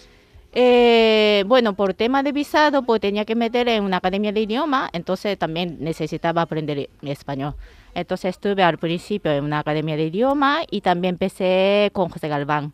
Eh, 0.55 1.45
bueno, 1.47 1.75
por 1.75 1.95
tema 1.95 2.23
de 2.23 2.33
visado, 2.33 2.83
pues 2.83 3.01
tenía 3.01 3.25
que 3.25 3.35
meter 3.35 3.69
en 3.69 3.85
una 3.85 3.97
academia 3.99 4.33
de 4.33 4.43
idioma, 4.43 4.91
entonces 4.93 5.39
también 5.39 5.79
necesitaba 5.81 6.43
aprender 6.43 6.91
español. 7.01 7.55
Entonces 7.95 8.31
estuve 8.37 8.63
al 8.63 8.79
principio 8.79 9.33
en 9.33 9.45
una 9.45 9.61
academia 9.61 9.97
de 9.97 10.07
idioma 10.07 10.61
y 10.71 10.83
también 10.83 11.15
empecé 11.15 11.91
con 11.95 12.11
José 12.11 12.29
Galván. 12.29 12.73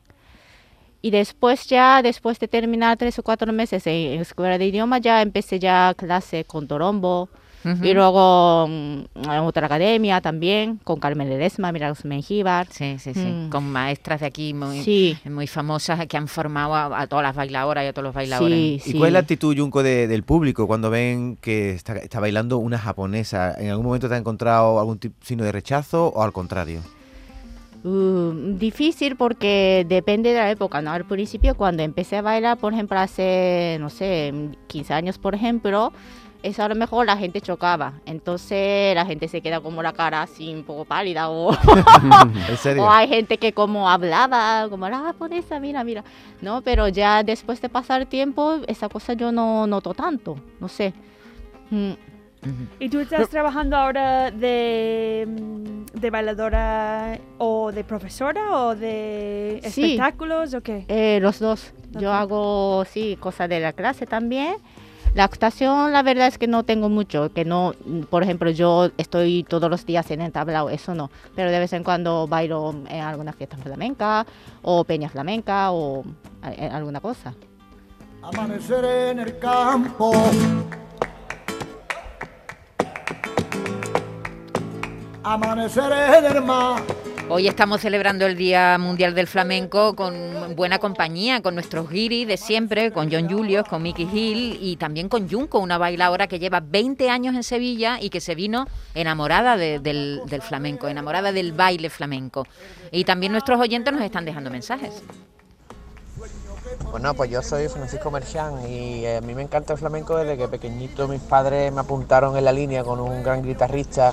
Y 1.00 1.11
después 1.12 1.66
ya, 1.68 2.02
después 2.02 2.40
de 2.40 2.49
terminar 2.49 2.97
tres 2.97 3.18
o 3.20 3.23
cuatro 3.23 3.52
meses 3.52 3.87
en, 3.87 3.94
en 4.14 4.20
escuela 4.20 4.58
de 4.58 4.66
idioma, 4.66 4.99
ya 4.99 5.23
empecé 5.23 5.61
ya 5.61 5.94
clase 5.97 6.44
con 6.44 6.66
Torombo. 6.66 7.28
Y 7.64 7.92
luego 7.92 8.66
mm, 8.68 9.00
en 9.24 9.40
otra 9.40 9.66
academia 9.66 10.20
también, 10.20 10.78
con 10.85 11.00
Carmen 11.00 11.28
Ledesma, 11.28 11.72
Milagros 11.72 12.04
Mengíbar. 12.04 12.66
Sí, 12.70 12.96
sí, 12.98 13.12
sí. 13.14 13.20
Mm. 13.20 13.50
Con 13.50 13.70
maestras 13.70 14.20
de 14.20 14.26
aquí 14.26 14.54
muy, 14.54 14.83
Sí, 14.83 15.18
muy 15.24 15.46
famosas 15.46 16.06
que 16.06 16.16
han 16.16 16.28
formado 16.28 16.74
a, 16.74 17.00
a 17.00 17.06
todas 17.09 17.24
las 17.24 17.35
bailadoras 17.37 17.85
y 17.85 17.88
a 17.88 17.92
todos 17.92 18.04
los 18.04 18.14
bailadores. 18.14 18.56
sí, 18.56 18.90
¿Y 18.90 18.92
sí. 18.92 18.96
cuál 18.98 19.09
es 19.09 19.12
la 19.14 19.18
actitud, 19.18 19.54
Yunko, 19.54 19.83
de- 19.83 20.06
del 20.06 20.22
público 20.22 20.66
cuando 20.66 20.88
ven 20.90 21.37
que 21.40 21.70
está, 21.72 21.96
está 21.96 22.20
bailando 22.20 22.59
una 22.59 22.78
japonesa? 22.78 23.54
¿En 23.59 23.70
algún 23.70 23.87
momento 23.87 24.09
te 24.09 24.14
ha 24.14 24.18
encontrado 24.18 24.78
algún 24.78 24.98
tipo, 24.98 25.16
signo 25.24 25.44
de 25.44 25.52
rechazo 25.52 26.09
o 26.09 26.22
al 26.22 26.33
contrario? 26.33 26.80
Uh, 27.85 28.56
difícil 28.59 29.14
porque 29.16 29.87
depende 29.88 30.30
de 30.33 30.38
la 30.38 30.50
época, 30.50 30.83
¿no? 30.83 30.90
Al 30.90 31.04
principio 31.04 31.54
cuando 31.54 31.83
empecé 31.85 32.16
a 32.16 32.22
bailar, 32.22 32.59
por 32.59 32.72
ejemplo, 32.72 32.98
hace, 32.98 33.76
no 33.80 33.88
sé, 33.88 34.33
15 34.66 34.94
años, 34.94 35.18
por 35.18 35.35
ejemplo, 35.37 35.92
eso 36.42 36.62
a 36.62 36.68
lo 36.68 36.74
mejor 36.74 37.07
la 37.07 37.16
gente 37.16 37.40
chocaba. 37.40 37.94
Entonces 38.07 38.94
la 38.94 39.05
gente 39.07 39.27
se 39.29 39.40
queda 39.40 39.61
como 39.61 39.83
la 39.83 39.92
cara 39.92 40.22
así 40.22 40.55
un 40.55 40.62
poco 40.64 40.85
pálida 40.85 41.31
o, 41.31 41.53
¿En 42.48 42.57
serio? 42.57 42.85
o 42.85 42.90
hay 42.90 43.09
gente 43.09 43.38
que 43.38 43.53
como 43.53 43.88
hablaba, 43.90 44.68
como 44.70 44.88
la 44.88 44.98
japonesa, 45.01 45.59
mira, 45.61 45.83
mira. 45.85 46.05
No, 46.40 46.62
pero 46.62 46.88
ya 46.88 47.22
después 47.22 47.61
de 47.61 47.68
pasar 47.68 48.07
tiempo, 48.07 48.59
esa 48.66 48.88
cosa 48.88 49.14
yo 49.14 49.33
no 49.33 49.66
noto 49.66 49.94
tanto, 49.94 50.37
no 50.61 50.68
sé. 50.68 50.92
Mm. 51.70 51.92
¿Y 52.79 52.88
tú 52.88 53.01
estás 53.01 53.29
trabajando 53.29 53.77
ahora 53.77 54.31
de, 54.31 55.27
mm, 55.29 55.98
de 55.98 56.11
bailadora 56.11 57.18
o 57.38 57.72
de 57.72 57.83
profesora 57.83 58.57
o 58.57 58.77
de 58.77 59.61
Sí. 59.64 59.83
espectáculos 59.96 60.55
o 60.55 60.61
qué? 60.61 60.85
Eh, 60.87 61.18
los 61.20 61.40
dos. 61.40 61.72
Yo 61.98 62.12
hago, 62.12 62.85
sí, 62.85 63.16
cosas 63.18 63.48
de 63.48 63.59
la 63.59 63.72
clase 63.72 64.07
también. 64.07 64.55
La 65.14 65.25
actuación, 65.25 65.92
la 65.92 66.03
verdad 66.03 66.29
es 66.29 66.38
que 66.38 66.47
no 66.47 66.64
tengo 66.64 66.88
mucho, 66.88 67.33
que 67.33 67.44
no, 67.44 67.75
por 68.09 68.23
ejemplo, 68.23 68.51
yo 68.51 68.90
estoy 68.99 69.42
todos 69.42 69.68
los 69.68 69.85
días 69.85 70.11
en 70.11 70.21
el 70.21 70.31
tablao, 70.31 70.71
eso 70.71 70.94
no, 70.94 71.11
pero 71.35 71.51
de 71.51 71.59
vez 71.59 71.73
en 71.73 71.83
cuando 71.83 72.29
bailo 72.29 72.75
en 72.88 73.01
alguna 73.01 73.33
fiesta 73.33 73.57
flamenca 73.57 74.27
o 74.62 74.85
peña 74.85 75.09
flamenca 75.09 75.73
o 75.73 76.05
en 76.44 76.73
alguna 76.73 77.01
cosa. 77.01 77.35
Amanecer 78.23 78.85
en 78.85 79.21
el 79.21 79.38
campo. 79.38 80.12
Amanecer 85.25 85.92
en 85.92 86.37
el 86.37 86.42
mar. 86.44 86.97
Hoy 87.30 87.46
estamos 87.46 87.82
celebrando 87.82 88.24
el 88.24 88.36
Día 88.36 88.78
Mundial 88.78 89.14
del 89.14 89.26
Flamenco 89.26 89.94
con 89.94 90.56
buena 90.56 90.78
compañía, 90.78 91.42
con 91.42 91.54
nuestros 91.54 91.90
guiris 91.90 92.26
de 92.26 92.38
siempre, 92.38 92.90
con 92.90 93.12
John 93.12 93.28
Julius, 93.28 93.64
con 93.68 93.82
Mickey 93.82 94.08
Hill 94.10 94.58
y 94.62 94.76
también 94.76 95.10
con 95.10 95.28
Junco, 95.28 95.58
una 95.58 95.76
bailadora 95.76 96.26
que 96.26 96.38
lleva 96.38 96.60
20 96.60 97.10
años 97.10 97.34
en 97.34 97.42
Sevilla 97.42 97.98
y 98.00 98.08
que 98.08 98.20
se 98.22 98.34
vino 98.34 98.66
enamorada 98.94 99.58
de- 99.58 99.78
del, 99.78 100.22
del 100.26 100.40
flamenco, 100.40 100.88
enamorada 100.88 101.30
del 101.30 101.52
baile 101.52 101.90
flamenco. 101.90 102.46
Y 102.90 103.04
también 103.04 103.32
nuestros 103.32 103.60
oyentes 103.60 103.92
nos 103.92 104.02
están 104.02 104.24
dejando 104.24 104.50
mensajes. 104.50 105.02
Bueno, 106.90 107.12
pues 107.14 107.30
yo 107.30 107.42
soy 107.42 107.68
Francisco 107.68 108.10
Merchán 108.10 108.66
y 108.68 109.04
eh, 109.04 109.18
a 109.18 109.20
mí 109.20 109.34
me 109.34 109.42
encanta 109.42 109.74
el 109.74 109.78
flamenco 109.78 110.16
desde 110.16 110.38
que 110.38 110.48
pequeñito 110.48 111.06
mis 111.08 111.20
padres 111.20 111.70
me 111.72 111.80
apuntaron 111.80 112.36
en 112.38 112.44
la 112.44 112.52
línea 112.52 112.82
con 112.84 113.00
un 113.00 113.22
gran 113.22 113.42
guitarrista 113.42 114.12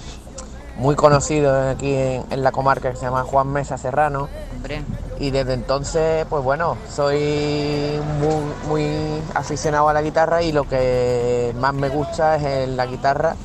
muy 0.78 0.96
conocido 0.96 1.70
aquí 1.70 1.94
en, 1.94 2.24
en 2.30 2.44
la 2.44 2.52
comarca 2.52 2.92
que 2.92 2.98
se 2.98 3.04
llama 3.06 3.24
Juan 3.24 3.48
Mesa 3.48 3.78
Serrano 3.78 4.30
Hombre, 4.54 4.82
y 5.20 5.32
desde 5.32 5.54
entonces 5.54 6.26
pues 6.30 6.44
bueno, 6.44 6.78
soy 6.94 8.00
muy, 8.20 8.44
muy 8.68 9.22
aficionado 9.34 9.88
a 9.90 9.94
la 9.94 10.02
guitarra 10.02 10.44
y 10.44 10.52
lo 10.52 10.68
que 10.68 11.54
más 11.60 11.74
me 11.74 11.90
gusta 11.90 12.36
es 12.36 12.44
eh, 12.44 12.68
la 12.68 12.86
guitarra 12.86 13.36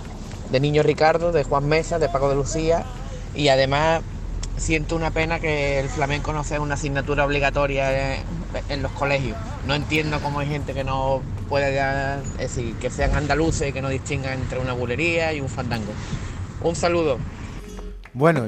de 0.51 0.61
Niño 0.61 0.83
Ricardo, 0.83 1.31
de 1.31 1.45
Juan 1.45 1.69
Mesa, 1.69 1.99
de 1.99 2.09
Paco 2.09 2.29
de 2.29 2.35
Lucía 2.35 2.83
y 3.35 3.49
además 3.49 4.03
siento 4.57 4.97
una 4.97 5.11
pena 5.11 5.38
que 5.38 5.79
el 5.79 5.88
flamenco 5.88 6.33
no 6.33 6.43
sea 6.45 6.61
una 6.61 6.75
asignatura 6.75 7.25
obligatoria 7.25 8.16
en, 8.16 8.23
en 8.69 8.83
los 8.83 8.90
colegios. 8.93 9.38
No 9.66 9.75
entiendo 9.75 10.19
cómo 10.21 10.40
hay 10.40 10.49
gente 10.49 10.75
que 10.75 10.85
no 10.85 11.23
puede, 11.49 11.75
ya- 11.75 12.19
es 12.38 12.55
decir, 12.55 12.75
que 12.75 12.90
sean 12.90 13.14
andaluces 13.14 13.69
y 13.69 13.73
que 13.73 13.81
no 13.81 13.88
distingan 13.88 14.35
entre 14.35 14.59
una 14.59 14.73
bulería 14.73 15.33
y 15.33 15.40
un 15.40 15.49
fandango. 15.49 15.93
Un 16.62 16.75
saludo. 16.77 17.18
Bueno, 18.12 18.44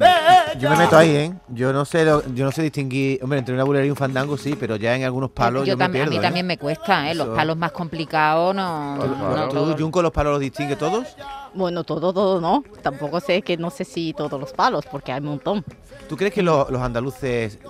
yo 0.59 0.71
me 0.71 0.77
meto 0.77 0.97
ahí, 0.99 1.11
¿eh? 1.11 1.33
Yo 1.49 1.73
no 1.73 1.85
sé, 1.85 2.05
lo- 2.05 2.27
yo 2.35 2.45
no 2.45 2.51
sé 2.51 2.63
distinguir, 2.63 3.21
hombre, 3.23 3.39
entre 3.39 3.55
una 3.55 3.63
bulería 3.63 3.87
y 3.87 3.91
un 3.91 3.97
fandango 3.97 4.37
sí, 4.37 4.57
pero 4.59 4.75
ya 4.75 4.97
en 4.97 5.05
algunos 5.05 5.31
palos 5.31 5.63
yo, 5.63 5.75
yo 5.75 5.77
me 5.77 5.85
también, 5.85 6.09
pierdo. 6.09 6.11
a 6.11 6.19
mí 6.19 6.19
¿eh? 6.19 6.27
también 6.29 6.47
me 6.49 6.59
cuesta, 6.59 7.09
¿eh? 7.09 7.15
los 7.15 7.29
Eso- 7.29 7.37
palos 7.37 7.57
más 7.57 7.71
complicados 7.71 8.57
no... 8.57 8.97
no 8.97 9.05
¿Tú, 9.49 9.55
todo- 9.55 9.77
Junco, 9.79 10.03
los 10.03 10.11
palos 10.11 10.33
los 10.33 10.41
distingue 10.41 10.75
todos? 10.75 11.07
Bueno, 11.55 11.85
todo, 11.85 12.13
todo 12.13 12.41
no. 12.41 12.65
Tampoco 12.83 13.21
sé 13.21 13.43
que 13.43 13.57
no 13.57 13.71
sé 13.71 13.85
si 13.85 14.13
todos 14.15 14.41
los 14.41 14.53
palos, 14.53 14.85
porque 14.91 15.13
hay 15.13 15.21
un 15.21 15.27
montón. 15.27 15.65
¿Tú 16.09 16.17
crees 16.17 16.35
que 16.35 16.43
lo- 16.43 16.67
los 16.69 16.83
andaluces 16.83 17.61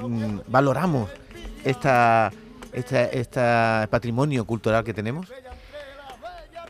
mm, 0.00 0.38
valoramos 0.48 1.08
esta, 1.64 2.32
esta, 2.72 3.04
esta 3.04 3.86
patrimonio 3.88 4.44
cultural 4.44 4.82
que 4.82 4.92
tenemos? 4.92 5.28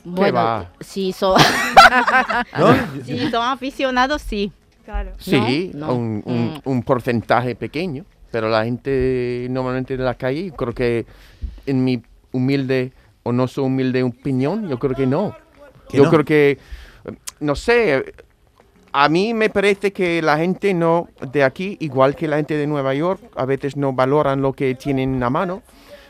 Bueno, 0.04 0.34
va? 0.34 0.70
si 0.80 1.12
son, 1.12 1.38
¿No? 2.58 2.74
si 3.04 3.30
son 3.30 3.42
aficionados, 3.42 4.22
sí. 4.22 4.52
Claro. 4.84 5.12
Sí, 5.18 5.70
No, 5.74 5.86
no. 5.88 5.94
Un, 5.94 6.22
un- 6.24 6.54
Mm. 6.54 6.60
un 6.64 6.82
porcentaje 6.82 7.54
pequeño. 7.54 8.04
Pero 8.32 8.48
la 8.48 8.64
gente 8.64 9.46
normalmente 9.50 9.94
en 9.94 10.04
la 10.04 10.14
calle, 10.14 10.46
yo 10.46 10.54
creo 10.54 10.72
que 10.72 11.04
en 11.66 11.84
mi 11.84 12.00
humilde 12.32 12.92
o 13.24 13.32
no 13.32 13.46
so 13.48 13.64
humilde 13.64 14.02
opinión, 14.04 14.68
yo 14.68 14.78
creo 14.78 14.94
que 14.94 15.06
no. 15.06 15.36
¿Que 15.88 15.96
Yo 15.98 16.04
no? 16.04 16.10
creo 16.10 16.24
que, 16.24 16.58
no 17.40 17.56
sé, 17.56 18.14
a 18.92 19.08
mí 19.08 19.34
me 19.34 19.50
parece 19.50 19.92
que 19.92 20.22
la 20.22 20.36
gente 20.38 20.72
no 20.74 21.08
de 21.32 21.42
aquí, 21.42 21.76
igual 21.80 22.14
que 22.14 22.28
la 22.28 22.36
gente 22.36 22.56
de 22.56 22.66
Nueva 22.68 22.94
York, 22.94 23.20
a 23.36 23.44
veces 23.44 23.76
no 23.76 23.92
valoran 23.92 24.40
lo 24.42 24.52
que 24.52 24.74
tienen 24.76 25.20
a 25.22 25.28
mano. 25.30 25.62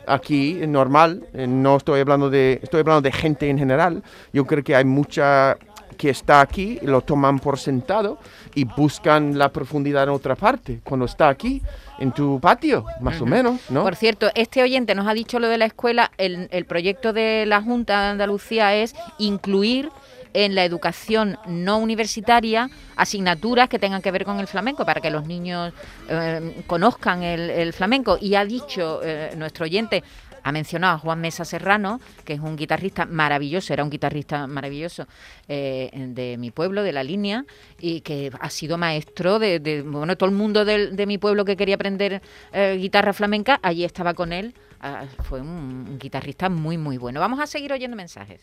Aquí 0.06 0.58
es 0.60 0.68
normal, 0.68 1.26
eh, 1.32 1.46
no 1.46 1.76
estoy 1.76 2.00
hablando 2.00 2.30
de, 2.30 2.60
estoy 2.62 2.80
hablando 2.80 3.02
de 3.02 3.12
gente 3.12 3.48
en 3.48 3.58
general. 3.58 4.02
Yo 4.32 4.46
creo 4.46 4.64
que 4.64 4.74
hay 4.74 4.84
mucha 4.84 5.56
que 5.96 6.08
está 6.08 6.40
aquí 6.40 6.78
y 6.80 6.86
lo 6.86 7.02
toman 7.02 7.38
por 7.38 7.58
sentado 7.58 8.18
y 8.54 8.64
buscan 8.64 9.36
la 9.36 9.50
profundidad 9.50 10.04
en 10.04 10.08
otra 10.08 10.34
parte. 10.34 10.80
Cuando 10.82 11.04
está 11.04 11.28
aquí, 11.28 11.60
en 11.98 12.12
tu 12.12 12.40
patio, 12.40 12.86
más 13.00 13.20
o 13.20 13.26
menos, 13.26 13.60
¿no? 13.68 13.82
Por 13.82 13.94
cierto, 13.94 14.30
este 14.34 14.62
oyente 14.62 14.94
nos 14.94 15.06
ha 15.06 15.12
dicho 15.12 15.38
lo 15.38 15.48
de 15.48 15.58
la 15.58 15.66
escuela. 15.66 16.10
El, 16.16 16.48
el 16.50 16.64
proyecto 16.64 17.12
de 17.12 17.44
la 17.46 17.60
Junta 17.60 18.00
de 18.00 18.08
Andalucía 18.08 18.74
es 18.74 18.94
incluir 19.18 19.90
en 20.34 20.54
la 20.54 20.64
educación 20.64 21.38
no 21.46 21.78
universitaria 21.78 22.70
asignaturas 22.96 23.68
que 23.68 23.78
tengan 23.78 24.02
que 24.02 24.10
ver 24.10 24.24
con 24.24 24.40
el 24.40 24.46
flamenco 24.46 24.84
para 24.84 25.00
que 25.00 25.10
los 25.10 25.26
niños 25.26 25.72
eh, 26.08 26.62
conozcan 26.66 27.22
el, 27.22 27.72
flamenco. 27.72 28.18
Y 28.20 28.34
ha 28.34 28.44
dicho 28.44 29.00
eh, 29.02 29.32
nuestro 29.36 29.64
oyente, 29.64 30.02
ha 30.42 30.52
mencionado 30.52 30.94
a 30.94 30.98
Juan 30.98 31.20
Mesa 31.20 31.44
Serrano, 31.44 32.00
que 32.24 32.34
es 32.34 32.40
un 32.40 32.56
guitarrista 32.56 33.04
maravilloso, 33.06 33.72
era 33.72 33.84
un 33.84 33.90
guitarrista 33.90 34.46
maravilloso 34.46 35.06
eh, 35.48 35.90
de 35.92 36.36
mi 36.38 36.50
pueblo, 36.50 36.82
de 36.82 36.92
la 36.92 37.02
línea, 37.02 37.44
y 37.78 38.00
que 38.00 38.30
ha 38.40 38.50
sido 38.50 38.78
maestro 38.78 39.38
de, 39.38 39.60
de- 39.60 39.82
bueno, 39.82 40.16
todo 40.16 40.30
el 40.30 40.36
mundo 40.36 40.64
de, 40.64 41.06
mi 41.06 41.18
pueblo 41.18 41.44
que 41.44 41.56
quería 41.56 41.74
aprender 41.74 42.22
guitarra 42.52 43.12
flamenca, 43.12 43.60
allí 43.62 43.84
estaba 43.84 44.14
con 44.14 44.32
él. 44.32 44.54
Ah, 44.80 45.04
fue 45.24 45.42
un 45.42 45.98
guitarrista 45.98 46.48
muy, 46.48 46.78
muy 46.78 46.96
bueno. 46.96 47.20
Vamos 47.20 47.38
a 47.38 47.46
seguir 47.46 47.70
oyendo 47.72 47.96
mensajes. 47.96 48.40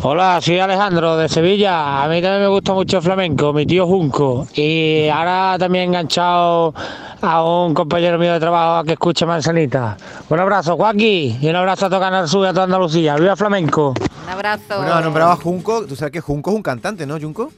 Hola, 0.00 0.40
soy 0.40 0.60
Alejandro 0.60 1.16
de 1.16 1.28
Sevilla. 1.28 2.04
A 2.04 2.08
mí 2.08 2.22
también 2.22 2.42
me 2.42 2.48
gusta 2.48 2.72
mucho 2.72 2.98
el 2.98 3.02
flamenco, 3.02 3.52
mi 3.52 3.66
tío 3.66 3.84
Junco. 3.84 4.46
Y 4.54 5.08
ahora 5.08 5.56
también 5.58 5.82
he 5.82 5.86
enganchado 5.88 6.72
a 7.20 7.42
un 7.42 7.74
compañero 7.74 8.16
mío 8.16 8.32
de 8.32 8.38
trabajo 8.38 8.84
que 8.84 8.92
escucha 8.92 9.26
Manzanita. 9.26 9.96
Un 10.28 10.38
abrazo, 10.38 10.76
Joaquín, 10.76 11.38
y 11.40 11.48
un 11.48 11.56
abrazo 11.56 11.86
a 11.86 11.88
todo 11.90 11.98
Canal 11.98 12.28
Sur 12.28 12.46
y 12.46 12.48
a 12.48 12.52
toda 12.52 12.64
Andalucía. 12.64 13.16
¡Viva 13.16 13.34
flamenco! 13.34 13.94
Un 14.24 14.28
abrazo. 14.30 14.76
Bueno, 14.76 14.94
ha 14.94 15.00
nombrado 15.00 15.32
a 15.32 15.36
Junco. 15.36 15.84
Tú 15.84 15.96
sabes 15.96 16.12
que 16.12 16.20
Junco 16.20 16.50
es 16.50 16.56
un 16.56 16.62
cantante, 16.62 17.04
¿no, 17.04 17.18
Junco? 17.20 17.50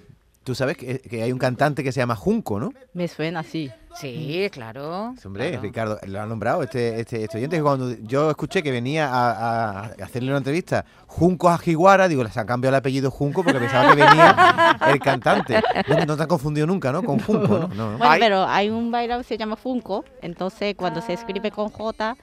Tú 0.42 0.54
sabes 0.54 0.76
que, 0.76 0.98
que 1.00 1.22
hay 1.22 1.32
un 1.32 1.38
cantante 1.38 1.84
que 1.84 1.92
se 1.92 2.00
llama 2.00 2.16
Junco, 2.16 2.58
¿no? 2.58 2.72
Me 2.94 3.06
suena 3.08 3.40
así. 3.40 3.70
Sí, 4.00 4.48
claro. 4.52 5.14
Sí, 5.20 5.26
Hombre, 5.26 5.48
claro. 5.50 5.62
Ricardo, 5.62 5.98
lo 6.06 6.20
ha 6.20 6.26
nombrado 6.26 6.62
este, 6.62 7.00
este, 7.00 7.24
este 7.24 7.36
oyente 7.38 7.56
que 7.56 7.62
cuando 7.62 7.94
yo 8.04 8.30
escuché 8.30 8.62
que 8.62 8.70
venía 8.70 9.08
a, 9.08 9.70
a 9.70 9.84
hacerle 10.02 10.30
una 10.30 10.38
entrevista 10.38 10.84
Junco 11.06 11.48
a 11.50 11.58
Jiguara, 11.58 12.08
digo, 12.08 12.22
les 12.24 12.36
han 12.38 12.46
cambiado 12.46 12.74
el 12.74 12.78
apellido 12.78 13.10
Junco 13.10 13.42
porque 13.44 13.58
pensaba 13.58 13.90
que 13.94 14.02
venía 14.02 14.78
el 14.86 14.98
cantante. 15.00 15.60
No, 15.88 16.06
no 16.06 16.16
te 16.16 16.22
has 16.22 16.28
confundido 16.28 16.66
nunca, 16.66 16.90
¿no? 16.92 17.02
Con 17.02 17.18
Junco, 17.18 17.58
¿no? 17.58 17.68
No, 17.68 17.74
¿no? 17.92 17.98
Bueno, 17.98 18.10
Hay- 18.10 18.20
pero 18.20 18.44
hay 18.46 18.70
un 18.70 18.90
bailaor 18.90 19.22
que 19.22 19.28
se 19.28 19.36
llama 19.36 19.56
Funko, 19.56 20.04
entonces 20.22 20.74
cuando 20.76 21.02
se 21.02 21.12
escribe 21.12 21.50
con 21.50 21.68
J, 21.68 22.16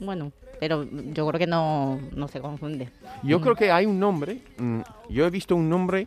bueno, 0.00 0.32
pero 0.60 0.84
yo 0.84 1.26
creo 1.28 1.38
que 1.38 1.46
no, 1.46 2.00
no 2.14 2.28
se 2.28 2.40
confunde. 2.40 2.88
Yo 3.24 3.40
creo 3.40 3.54
que 3.56 3.70
hay 3.70 3.84
un 3.86 3.98
nombre, 4.00 4.40
mm, 4.56 4.80
yo 5.10 5.26
he 5.26 5.30
visto 5.30 5.54
un 5.56 5.68
nombre 5.68 6.06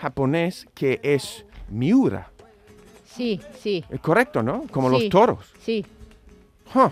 japonés 0.00 0.66
que 0.74 1.00
es 1.02 1.44
Miura. 1.68 2.30
Sí, 3.06 3.40
sí, 3.60 3.84
Es 3.90 4.00
correcto, 4.00 4.42
¿no? 4.42 4.62
Como 4.70 4.88
Sí. 4.90 4.94
los 5.00 5.08
toros. 5.10 5.38
sí. 5.64 5.84
Huh. 6.74 6.90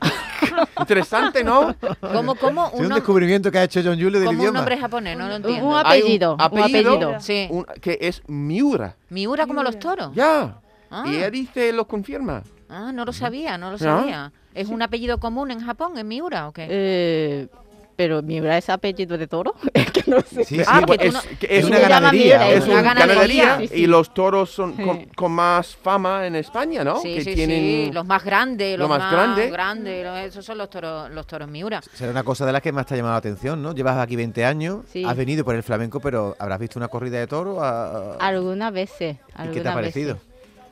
Interesante, 0.80 1.42
¿no? 1.42 1.74
¿Cómo, 2.00 2.34
cómo 2.36 2.68
Es 2.68 2.74
un, 2.80 2.86
un 2.86 2.94
descubrimiento 2.94 3.50
que 3.50 3.58
ha 3.58 3.64
hecho 3.64 3.80
John 3.82 3.94
Julio 4.00 4.12
del 4.20 4.26
como 4.26 4.30
un 4.38 4.40
idioma. 4.40 4.58
nombre 4.60 4.78
japonés? 4.78 5.18
No 5.18 5.26
lo 5.28 5.34
entiendo. 5.36 5.66
Un 5.66 5.72
un 5.72 5.78
apellido, 5.78 6.34
un 6.34 6.40
apellido. 6.40 7.20
Sí. 7.20 7.48
Un- 7.50 7.66
que 7.80 7.98
es 8.00 8.22
Miura. 8.28 8.96
Miura 9.10 9.46
como 9.46 9.62
los 9.62 9.78
toros. 9.78 10.14
Ya. 10.14 10.60
Ah. 10.90 11.04
Y 11.06 11.16
ella 11.16 11.30
dice, 11.30 11.72
lo 11.72 11.86
confirma. 11.86 12.42
Ah, 12.68 12.92
no 12.92 13.04
lo 13.04 13.12
sabía, 13.12 13.58
no 13.58 13.72
lo 13.72 13.78
sabía. 13.78 14.32
¿Es 14.54 14.68
un 14.68 14.82
apellido 14.82 15.18
común 15.18 15.50
en 15.50 15.60
Japón, 15.60 15.98
en 15.98 16.06
Miura 16.08 16.48
o 16.48 16.52
qué? 16.52 16.66
Eh, 16.70 17.48
pero 17.98 18.22
Miura 18.22 18.56
es 18.56 18.70
apellido 18.70 19.18
de 19.18 19.26
toro, 19.26 19.56
es 19.74 19.90
que 19.90 20.08
no 20.08 20.20
sé. 20.20 20.44
Sí, 20.44 20.58
sí, 20.58 20.62
Ah, 20.68 20.84
es, 21.00 21.64
no- 21.64 21.68
una 21.70 21.78
ganadería. 21.80 22.38
Miura, 22.38 22.50
es 22.52 22.64
una 22.64 22.72
una 22.74 22.82
ganadería. 22.94 23.14
ganadería 23.44 23.58
Sí, 23.58 23.66
sí. 23.74 23.82
y 23.82 23.86
los 23.88 24.14
toros 24.14 24.50
son 24.50 24.74
con, 25.16 25.32
más 25.32 25.74
fama 25.74 26.24
en 26.24 26.36
España, 26.36 26.84
¿no? 26.84 27.00
Sí, 27.00 27.16
que 27.16 27.24
sí, 27.24 27.34
tienen 27.34 27.58
sí, 27.86 27.90
los 27.92 28.06
más 28.06 28.22
grandes, 28.24 28.78
lo 28.78 28.84
los 28.84 28.88
más 28.90 29.00
más, 29.00 29.12
grande. 29.12 29.50
grandes, 29.50 30.04
los- 30.06 30.18
esos 30.20 30.44
son 30.44 30.58
los 30.58 30.70
toros, 30.70 31.10
los 31.10 31.26
toros 31.26 31.48
Miura. 31.50 31.80
Será 31.92 32.12
una 32.12 32.22
cosa 32.22 32.46
de 32.46 32.52
las 32.52 32.62
que 32.62 32.70
más 32.70 32.86
te 32.86 32.94
ha 32.94 32.96
llamado 32.98 33.14
la 33.14 33.18
atención, 33.18 33.60
¿no? 33.60 33.74
Llevas 33.74 33.98
aquí 33.98 34.14
20 34.14 34.44
años, 34.44 34.84
Sí. 34.92 35.02
has 35.04 35.16
venido 35.16 35.44
por 35.44 35.56
el 35.56 35.64
flamenco, 35.64 35.98
pero 35.98 36.36
habrás 36.38 36.60
visto 36.60 36.78
una 36.78 36.86
corrida 36.86 37.18
de 37.18 37.26
toro. 37.26 37.60
a- 37.64 38.14
a- 38.14 38.16
Algunas 38.20 38.72
veces. 38.72 39.16
¿Y 39.44 39.48
qué 39.48 39.60
te 39.60 39.68
ha 39.68 39.74
parecido? 39.74 40.14
veces. 40.14 40.28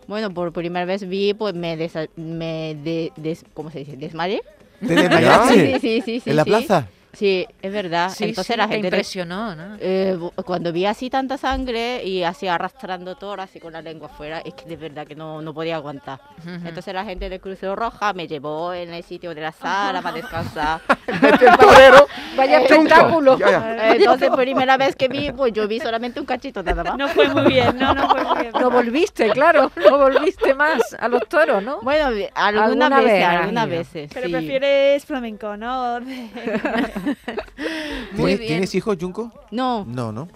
Bueno, 0.06 0.32
por 0.32 0.52
primera 0.52 0.84
vez 0.86 1.08
vi, 1.08 1.34
pues 1.34 1.54
me, 1.54 1.76
desa- 1.76 2.08
me 2.14 2.76
de- 2.84 3.12
des- 3.16 3.44
¿cómo 3.52 3.72
se 3.72 3.80
dice? 3.80 3.96
¿Desmayé? 3.96 4.42
¿Te 4.86 4.94
desmayaste? 4.94 5.78
Sí, 5.80 5.80
sí, 5.80 6.02
sí, 6.04 6.20
sí. 6.20 6.30
¿En 6.30 6.36
la 6.36 6.44
sí. 6.44 6.50
plaza? 6.50 6.86
Sí, 7.16 7.46
es 7.62 7.72
verdad. 7.72 8.10
Sí, 8.10 8.24
Entonces 8.24 8.54
sí, 8.54 8.58
la 8.58 8.66
te 8.66 8.74
gente... 8.74 8.88
impresionó, 8.88 9.54
¿no? 9.56 9.76
Eh, 9.80 10.18
cuando 10.44 10.70
vi 10.72 10.84
así 10.84 11.08
tanta 11.08 11.38
sangre 11.38 12.04
y 12.04 12.22
así 12.22 12.46
arrastrando 12.46 13.14
todo, 13.14 13.40
así 13.40 13.58
con 13.58 13.72
la 13.72 13.80
lengua 13.80 14.08
afuera, 14.08 14.40
es 14.44 14.52
que 14.52 14.66
de 14.66 14.76
verdad 14.76 15.06
que 15.06 15.14
no, 15.14 15.40
no 15.40 15.54
podía 15.54 15.76
aguantar. 15.76 16.20
Ujú. 16.38 16.66
Entonces 16.68 16.92
la 16.92 17.04
gente 17.04 17.30
del 17.30 17.40
Crucero 17.40 17.74
Roja 17.74 18.12
me 18.12 18.28
llevó 18.28 18.74
en 18.74 18.92
el 18.92 19.02
sitio 19.02 19.34
de 19.34 19.40
la 19.40 19.52
sala 19.52 20.02
para 20.02 20.16
descansar. 20.16 20.80
el 21.06 21.56
torero. 21.58 22.06
Vaya 22.36 22.66
chunco. 22.66 22.82
espectáculo. 22.82 23.38
Ya, 23.38 23.50
ya. 23.50 23.94
Entonces, 23.94 24.30
primera 24.36 24.76
vez 24.76 24.94
que 24.94 25.08
vi, 25.08 25.32
pues 25.32 25.52
yo 25.54 25.66
vi 25.66 25.80
solamente 25.80 26.20
un 26.20 26.26
cachito 26.26 26.62
nada 26.62 26.84
más. 26.84 26.98
No 26.98 27.08
fue 27.08 27.28
muy 27.28 27.44
bien, 27.50 27.78
no, 27.78 27.94
no 27.94 28.10
fue 28.10 28.24
muy 28.24 28.40
bien. 28.40 28.52
No 28.60 28.70
volviste, 28.70 29.30
claro, 29.30 29.72
no 29.88 29.98
volviste 29.98 30.54
más 30.54 30.94
a 30.98 31.08
los 31.08 31.26
toros, 31.28 31.62
¿no? 31.62 31.80
Bueno, 31.80 32.08
algunas 32.34 32.66
Alguna 32.66 32.88
vez 33.00 33.04
veces, 33.06 33.24
has 33.24 33.40
algunas 33.40 33.68
veces. 33.68 34.10
Pero 34.12 34.26
sí. 34.26 34.32
prefieres 34.32 35.04
flamenco, 35.04 35.56
¿no? 35.56 35.98
Muy 38.12 38.16
¿Tienes, 38.16 38.38
bien. 38.38 38.48
¿Tienes 38.48 38.74
hijos, 38.74 38.96
Junco? 39.00 39.32
No, 39.50 39.84
No, 39.86 40.12
no. 40.12 40.28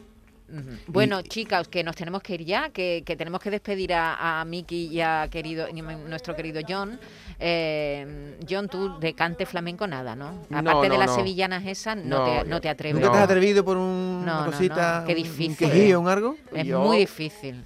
Bueno, 0.89 1.23
chicas, 1.23 1.69
que 1.69 1.85
nos 1.85 1.95
tenemos 1.95 2.23
que 2.23 2.35
ir 2.35 2.45
ya, 2.45 2.71
que, 2.71 3.05
que 3.07 3.15
tenemos 3.15 3.41
que 3.41 3.51
despedir 3.53 3.95
a, 3.95 4.41
a 4.41 4.45
Miki 4.45 4.87
y 4.89 5.01
a 5.01 5.29
querido, 5.31 5.69
nuestro 6.09 6.35
querido 6.35 6.61
John. 6.69 6.99
Eh, 7.39 8.37
John, 8.51 8.69
tú 8.69 8.99
de 8.99 9.15
cante 9.15 9.47
flamenco 9.47 9.87
nada, 9.87 10.17
¿no? 10.17 10.43
No, 10.49 10.59
Aparte 10.59 10.89
de 10.89 10.99
las 10.99 11.07
no. 11.07 11.15
sevillanas 11.15 11.65
esas, 11.67 11.97
no, 11.99 12.19
No, 12.19 12.25
te, 12.43 12.49
no 12.49 12.61
te 12.61 12.69
atreves. 12.69 12.95
¿Nunca 12.97 13.07
No. 13.07 13.13
te 13.13 13.19
has 13.19 13.25
atrevido 13.27 13.65
por 13.65 13.77
un- 13.77 14.25
No, 14.27 14.43
una 14.43 14.47
cosita? 14.47 15.01
no, 15.03 15.07
qué 15.07 15.15
difícil. 15.15 15.71
¿Un 15.97 15.97
un 15.97 16.09
algo? 16.09 16.37
Es 16.53 16.67
Yo- 16.67 16.81
muy 16.81 16.99
difícil. 16.99 17.65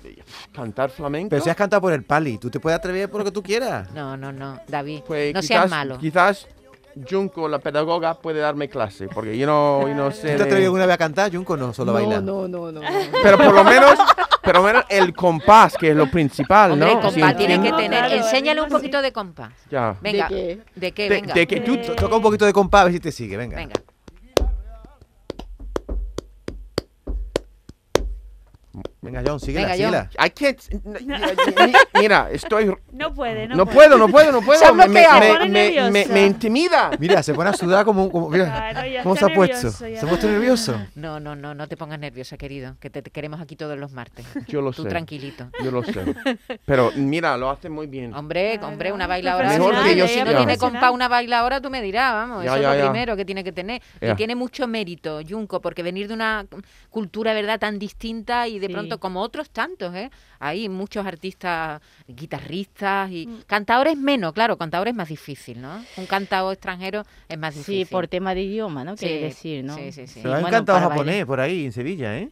Cantar 0.52 0.90
flamenco. 0.90 1.30
Pero 1.30 1.42
si 1.42 1.48
has 1.48 1.56
cantado 1.56 1.80
por 1.80 1.92
el 1.94 2.04
pali, 2.04 2.36
tú 2.36 2.50
te 2.50 2.60
puedes 2.60 2.78
atrever 2.78 3.10
por 3.10 3.20
lo 3.20 3.24
que 3.24 3.32
tú 3.32 3.42
quieras. 3.42 3.90
No, 3.94 4.14
no, 4.18 4.30
no, 4.30 4.60
David, 4.68 5.00
Pues 5.06 5.32
no 5.32 5.40
quizás, 5.40 5.48
seas 5.56 5.70
malo. 5.70 5.96
Quizás 5.98 6.46
Junco, 7.10 7.48
la 7.48 7.58
pedagoga, 7.58 8.14
puede 8.14 8.40
darme 8.40 8.68
clase, 8.68 9.08
porque 9.08 9.36
yo 9.36 9.46
no, 9.46 9.88
yo 9.88 9.94
no 9.94 10.10
¿Tú 10.10 10.16
sé. 10.16 10.22
te 10.28 10.32
has 10.34 10.38
de- 10.38 10.44
atrevido 10.44 10.66
alguna 10.68 10.86
vez 10.86 10.94
a 10.94 10.98
cantar, 10.98 11.32
Junco, 11.34 11.54
o 11.54 11.56
no? 11.56 11.72
Solo 11.72 11.92
no, 11.92 11.98
bailar. 11.98 12.22
no, 12.22 12.46
no, 12.48 12.70
no. 12.70 12.80
Pero 13.22 13.36
por 13.36 13.52
lo 13.52 13.64
menos, 13.64 13.94
pero 14.42 14.62
menos 14.62 14.84
el 14.88 15.12
compás, 15.14 15.76
que 15.76 15.90
es 15.90 15.96
lo 15.96 16.10
principal, 16.10 16.72
Hombre, 16.72 16.94
¿no? 16.94 17.00
compás 17.00 17.30
Si 17.32 17.36
tiene 17.38 17.60
que 17.62 17.72
tener. 17.72 17.88
Claro, 18.06 18.14
Enséñale 18.14 18.60
un 18.62 18.68
poquito 18.68 18.98
sí. 18.98 19.02
de 19.04 19.12
compás. 19.12 19.52
Ya. 19.70 19.96
Venga. 20.00 20.28
qué? 20.28 20.60
¿De 20.74 20.92
qué? 20.92 21.02
De, 21.04 21.08
Venga. 21.08 21.34
de 21.34 21.46
que 21.46 21.60
tú 21.60 21.76
Tú 21.78 21.94
toca 21.96 22.16
un 22.16 22.22
poquito 22.22 22.44
de 22.44 22.52
compás 22.52 22.82
a 22.82 22.84
ver 22.84 22.92
si 22.94 23.00
te 23.00 23.10
sigue, 23.12 23.36
venga. 23.36 23.56
Venga. 23.56 23.74
Venga, 29.04 29.22
John, 29.26 29.38
síguela, 29.38 29.68
Venga, 29.76 30.08
John. 30.16 30.26
I 30.26 30.30
can't- 30.30 31.78
Mira, 32.00 32.28
estoy. 32.32 32.74
No 32.94 33.12
puede, 33.12 33.48
no, 33.48 33.56
No 33.56 33.66
puede. 33.66 33.88
puedo, 33.88 33.98
no 33.98 34.08
puedo, 34.08 34.32
no 34.32 34.40
puedo. 34.40 34.58
Se 34.64 34.72
Me, 34.72 34.86
me, 34.88 35.00
bloqueado. 35.00 35.20
me- 35.20 35.26
Se 35.26 35.32
pone 35.34 35.48
me- 35.48 35.62
nerviosa. 35.64 35.90
me- 35.90 36.06
me 36.06 36.26
intimida. 36.26 36.90
Mira, 36.98 37.22
se 37.22 37.34
pone 37.34 37.50
a 37.50 37.52
sudar 37.52 37.84
como... 37.84 38.10
como 38.10 38.30
mira, 38.30 38.44
Claro, 38.46 38.88
ya 38.88 39.02
¿Cómo 39.02 39.14
se 39.16 39.20
está 39.20 39.32
ha 39.32 39.34
puesto? 39.34 39.56
nervioso, 39.56 39.88
ya. 39.88 40.00
¿Se 40.00 40.06
ha 40.06 40.08
puesto 40.08 40.26
nervioso? 40.28 40.80
No, 40.94 41.18
no, 41.20 41.34
no, 41.34 41.54
no 41.54 41.66
te 41.68 41.76
pongas 41.76 41.98
nerviosa, 41.98 42.36
querido, 42.36 42.76
que 42.80 42.90
te, 42.90 43.02
te 43.02 43.10
queremos 43.10 43.40
aquí 43.40 43.56
todos 43.56 43.76
los 43.78 43.92
martes. 43.92 44.24
Yo 44.46 44.60
lo 44.62 44.72
Tú 44.72 44.84
sé. 44.84 44.88
tranquilito. 44.88 45.48
Yo 45.62 45.70
lo 45.72 45.82
sé. 45.82 45.92
Pero 46.64 46.92
mira, 46.96 47.36
lo 47.36 47.50
hace 47.50 47.68
muy 47.68 47.86
bien. 47.88 48.14
Hombre, 48.14 48.52
Claro, 48.58 48.68
hombre, 48.68 48.92
una 48.92 49.06
bailadora. 49.08 49.48
Mejor 49.48 49.74
si 49.76 49.82
que 49.82 49.90
no- 49.90 49.96
yo 49.96 50.08
si 50.08 50.20
no 50.20 50.30
ya. 50.30 50.36
tiene 50.38 50.56
compa 50.56 50.90
una 50.92 51.08
bailadora, 51.08 51.60
tú 51.60 51.68
me 51.68 51.82
dirás, 51.82 52.12
vamos, 52.12 52.44
Ya, 52.44 52.52
eso 52.52 52.62
ya, 52.62 52.72
es 52.72 52.78
lo 52.78 52.84
ya. 52.84 52.90
primero 52.92 53.16
que 53.16 53.24
tiene 53.24 53.42
que 53.44 53.52
tener. 53.52 53.82
Y 54.00 54.06
Ya. 54.06 54.16
tiene 54.16 54.34
mucho 54.36 54.66
mérito, 54.68 55.20
Junco, 55.28 55.60
porque 55.60 55.82
venir 55.82 56.06
de 56.08 56.14
una 56.14 56.46
cultura, 56.90 57.32
¿verdad?, 57.34 57.58
tan 57.58 57.78
distinta 57.78 58.46
y 58.48 58.58
de 58.60 58.68
Sí. 58.68 58.72
pronto, 58.72 58.93
como 58.98 59.20
otros 59.20 59.50
tantos, 59.50 59.94
¿eh? 59.94 60.10
Hay 60.38 60.68
muchos 60.68 61.06
artistas, 61.06 61.80
guitarristas 62.06 63.10
y 63.10 63.26
Mm. 63.26 63.40
cantadores 63.46 63.96
menos, 63.96 64.32
claro, 64.32 64.56
cantadores 64.56 64.92
es 64.92 64.96
más 64.96 65.08
difícil, 65.08 65.60
¿no? 65.60 65.86
Un 65.96 66.06
cantador 66.06 66.52
extranjero 66.52 67.02
es 67.28 67.38
más 67.38 67.54
difícil. 67.54 67.86
Sí, 67.86 67.90
por 67.90 68.08
tema 68.08 68.34
de 68.34 68.42
idioma, 68.42 68.84
¿no? 68.84 68.96
Quiere 68.96 69.16
Sí, 69.16 69.20
decir, 69.22 69.64
¿no? 69.64 69.76
sí, 69.76 69.92
sí, 69.92 70.06
sí. 70.06 70.20
Pero 70.22 70.34
hay 70.34 70.36
un 70.38 70.42
Bueno, 70.42 70.58
cantado 70.58 70.78
para 70.78 70.88
japonés 70.90 71.12
bailar. 71.12 71.26
por 71.26 71.40
ahí, 71.40 71.64
en 71.64 71.72
Sevilla, 71.72 72.18
¿eh? 72.18 72.30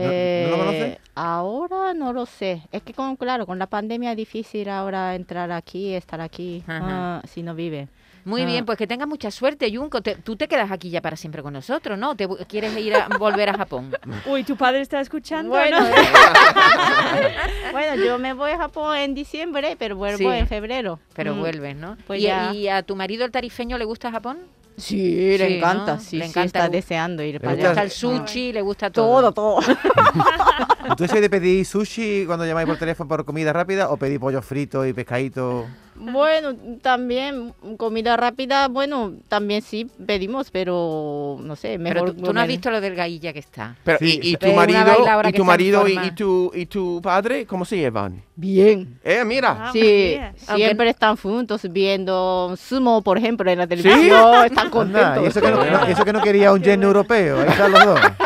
¿No- 0.00 0.50
no 0.50 0.56
lo 0.56 0.64
conoces? 0.64 0.82
Eh, 0.94 0.98
Ahora 1.14 1.94
no 1.94 2.12
lo 2.12 2.26
sé. 2.26 2.62
Es 2.72 2.82
que, 2.82 2.92
con, 2.92 3.16
claro, 3.16 3.46
con 3.46 3.58
la 3.58 3.66
pandemia 3.66 4.10
es 4.10 4.16
difícil 4.16 4.68
ahora 4.68 5.14
entrar 5.14 5.50
aquí, 5.50 5.94
estar 5.94 6.20
aquí, 6.20 6.62
ah, 6.68 7.22
si 7.26 7.42
no 7.42 7.54
vive. 7.54 7.88
Muy 8.26 8.42
Ah. 8.42 8.46
bien, 8.46 8.66
pues 8.66 8.76
que 8.76 8.88
tengas 8.88 9.06
mucha 9.06 9.30
suerte, 9.30 9.72
Junco. 9.74 10.02
Te- 10.02 10.16
tú 10.16 10.34
te 10.36 10.48
quedas 10.48 10.70
aquí 10.72 10.90
ya 10.90 11.00
para 11.00 11.16
siempre 11.16 11.42
con 11.44 11.52
nosotros, 11.52 11.96
¿no? 11.96 12.16
¿Te 12.16 12.26
quieres 12.48 12.76
ir 12.76 12.94
a 12.96 13.06
volver 13.20 13.48
a 13.50 13.54
Japón? 13.56 13.92
Uy, 14.26 14.42
¿tu 14.42 14.56
padre 14.56 14.80
está 14.80 15.00
escuchando? 15.00 15.50
Bueno, 15.50 15.78
¿no? 15.80 15.86
bueno, 17.72 18.04
yo 18.04 18.18
me 18.18 18.32
voy 18.32 18.50
a 18.50 18.58
Japón 18.58 18.96
en 18.96 19.14
diciembre, 19.14 19.76
pero 19.78 19.96
vuelvo 19.96 20.18
Sí. 20.18 20.26
en 20.38 20.46
febrero. 20.48 20.98
Pero 21.14 21.34
Mm. 21.34 21.38
vuelves, 21.38 21.76
¿no? 21.76 21.96
Pues 22.06 22.20
¿Y, 22.20 22.24
ya. 22.24 22.52
y 22.52 22.68
a 22.68 22.82
tu 22.82 22.96
marido 22.96 23.24
el 23.24 23.30
tarifeño 23.30 23.78
le 23.78 23.84
gusta 23.84 24.10
Japón? 24.10 24.38
Sí, 24.78 25.38
le 25.38 25.48
Sí, 25.48 25.54
encanta, 25.56 25.94
¿no? 25.94 26.00
sí, 26.00 26.16
Le 26.18 26.26
encanta 26.26 26.44
está 26.46 26.68
deseando 26.68 27.22
ir 27.22 27.40
Le 27.42 27.54
gusta 27.54 27.82
el 27.82 27.90
sushi, 27.90 28.52
le 28.52 28.60
gusta 28.60 28.90
todo. 28.90 29.32
Todo, 29.32 29.60
todo. 29.60 29.60
¿Tú 30.96 31.06
sois 31.08 31.20
de 31.20 31.30
pedir 31.30 31.64
sushi 31.66 32.24
cuando 32.26 32.44
llamáis 32.46 32.66
por 32.68 32.76
teléfono 32.76 33.08
por 33.08 33.24
comida 33.24 33.52
rápida 33.52 33.88
o 33.90 33.96
pedís 33.96 34.18
pollo 34.18 34.42
frito 34.42 34.84
y 34.86 34.92
pescadito? 34.92 35.66
Bueno, 35.98 36.54
también 36.82 37.54
comida 37.78 38.18
rápida, 38.18 38.68
bueno, 38.68 39.12
también 39.28 39.62
sí 39.62 39.86
pedimos, 40.06 40.50
pero 40.50 41.38
no 41.40 41.56
sé, 41.56 41.78
Pero 41.78 41.82
mejor 42.02 42.12
tú, 42.14 42.22
tú 42.22 42.32
no 42.34 42.40
has 42.42 42.46
visto 42.48 42.70
lo 42.70 42.82
del 42.82 42.94
gailla 42.94 43.32
que 43.32 43.38
está. 43.38 43.76
Pero, 43.82 43.98
Sí, 43.98 44.20
y, 44.22 44.28
y 44.28 44.30
sí. 44.32 44.36
tu 44.36 44.52
marido, 44.52 45.06
y 45.26 45.32
tu 45.32 45.44
marido 45.44 45.88
y, 45.88 46.10
tu, 46.10 46.52
y 46.54 46.66
tu 46.66 47.00
padre, 47.02 47.46
¿cómo 47.46 47.64
se 47.64 47.78
llevan? 47.78 48.22
Bien. 48.34 49.00
Eh, 49.02 49.24
mira. 49.24 49.56
Ah, 49.58 49.70
muy 49.72 49.80
Sí, 49.80 49.86
bien. 49.86 50.34
siempre 50.36 50.90
están 50.90 51.16
juntos 51.16 51.62
viendo 51.70 52.54
sumo, 52.58 53.00
por 53.00 53.16
ejemplo, 53.16 53.50
en 53.50 53.56
la 53.58 53.66
televisión, 53.66 54.44
están 54.44 54.66
Anda, 54.66 54.70
contentos. 54.70 55.24
y 55.24 55.26
eso 55.28 55.40
que, 55.40 55.50
no, 55.50 55.64
no- 55.64 55.86
eso 55.86 56.04
que 56.04 56.12
no 56.12 56.20
quería 56.20 56.52
un 56.52 56.62
yen 56.62 56.82
europeo, 56.82 57.40
ahí 57.40 57.48
están 57.48 57.72
los 57.72 57.84
dos. 57.86 58.00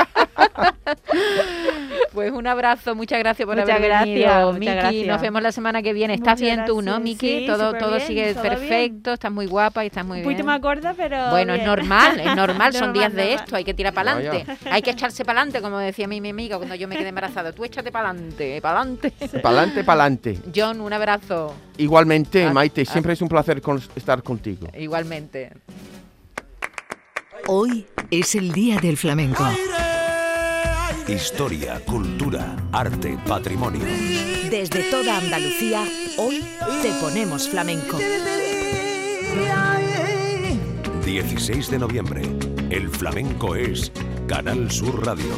Pues 2.21 2.33
un 2.33 2.47
abrazo, 2.47 2.95
muchas 2.95 3.19
gracias 3.19 3.47
por 3.47 3.57
Muchas 3.57 3.71
haber 3.71 3.89
gracias, 3.89 4.07
venido, 4.15 4.47
muchas 4.53 4.59
Miki. 4.61 4.73
gracias. 4.75 5.07
Nos 5.07 5.21
vemos 5.23 5.43
la 5.43 5.53
semana 5.53 5.81
que 5.83 5.95
viene. 5.95 6.13
Estás 6.13 6.39
Muchas 6.39 6.55
bien 6.57 6.65
tú, 6.67 6.83
¿no. 6.83 7.01
Miki? 7.01 7.39
Sí, 7.41 7.47
todo 7.47 7.73
todo 7.73 7.95
bien, 7.97 8.07
sigue 8.07 8.35
todo 8.35 8.43
bien. 8.43 8.55
perfecto, 8.59 9.13
estás 9.15 9.33
muy 9.33 9.47
guapa 9.47 9.85
y 9.85 9.87
estás 9.87 10.05
muy 10.05 10.19
Un 10.19 10.25
poquito 10.25 10.37
bien. 10.43 10.47
más 10.49 10.61
gorda, 10.61 10.93
pero. 10.95 11.31
Bueno, 11.31 11.55
es 11.55 11.65
normal, 11.65 12.21
es 12.21 12.37
normal, 12.37 12.73
son 12.75 12.89
Normal, 12.89 12.93
días 12.93 13.15
de 13.15 13.23
normal. 13.25 13.41
esto, 13.43 13.57
hay 13.57 13.65
que 13.65 13.73
tirar 13.73 13.95
para 13.95 14.13
adelante. 14.13 14.53
Hay 14.71 14.83
que 14.83 14.91
echarse 14.91 15.25
para 15.25 15.41
adelante, 15.41 15.63
como 15.63 15.79
decía 15.79 16.07
mi, 16.07 16.21
mi 16.21 16.29
amiga 16.29 16.59
cuando 16.59 16.75
yo 16.75 16.87
me 16.89 16.97
quedé 16.99 17.09
embarazada. 17.09 17.53
Tú 17.53 17.65
échate 17.65 17.91
para 17.91 18.11
adelante, 18.11 18.61
para 18.61 18.81
adelante. 18.81 19.13
Pa'lante, 19.43 19.83
pa'lante. 19.85 20.39
John, 20.55 20.83
un 20.83 20.93
abrazo. 20.93 21.55
Igualmente, 21.79 22.45
Ah, 22.45 22.53
Maite, 22.53 22.83
ah. 22.87 22.93
siempre 22.93 23.15
es 23.15 23.23
un 23.23 23.29
placer 23.29 23.63
con- 23.63 23.81
estar 23.97 24.23
contigo. 24.23 24.67
Igualmente. 24.79 25.53
Hoy 27.47 27.87
es 28.11 28.35
el 28.35 28.53
Día 28.53 28.79
del 28.79 28.99
Flamenco. 28.99 29.43
Historia, 31.11 31.81
cultura, 31.85 32.55
arte, 32.71 33.19
patrimonio. 33.27 33.85
Desde 34.49 34.85
toda 34.93 35.19
Andalucía, 35.19 35.85
hoy 36.17 36.41
te 36.83 36.93
ponemos 37.01 37.49
flamenco. 37.49 37.99
16 41.05 41.69
de 41.69 41.79
noviembre. 41.81 42.23
El 42.71 42.89
flamenco 42.89 43.57
es 43.57 43.91
Canal 44.29 44.71
Sur 44.71 45.05
Radio. 45.05 45.35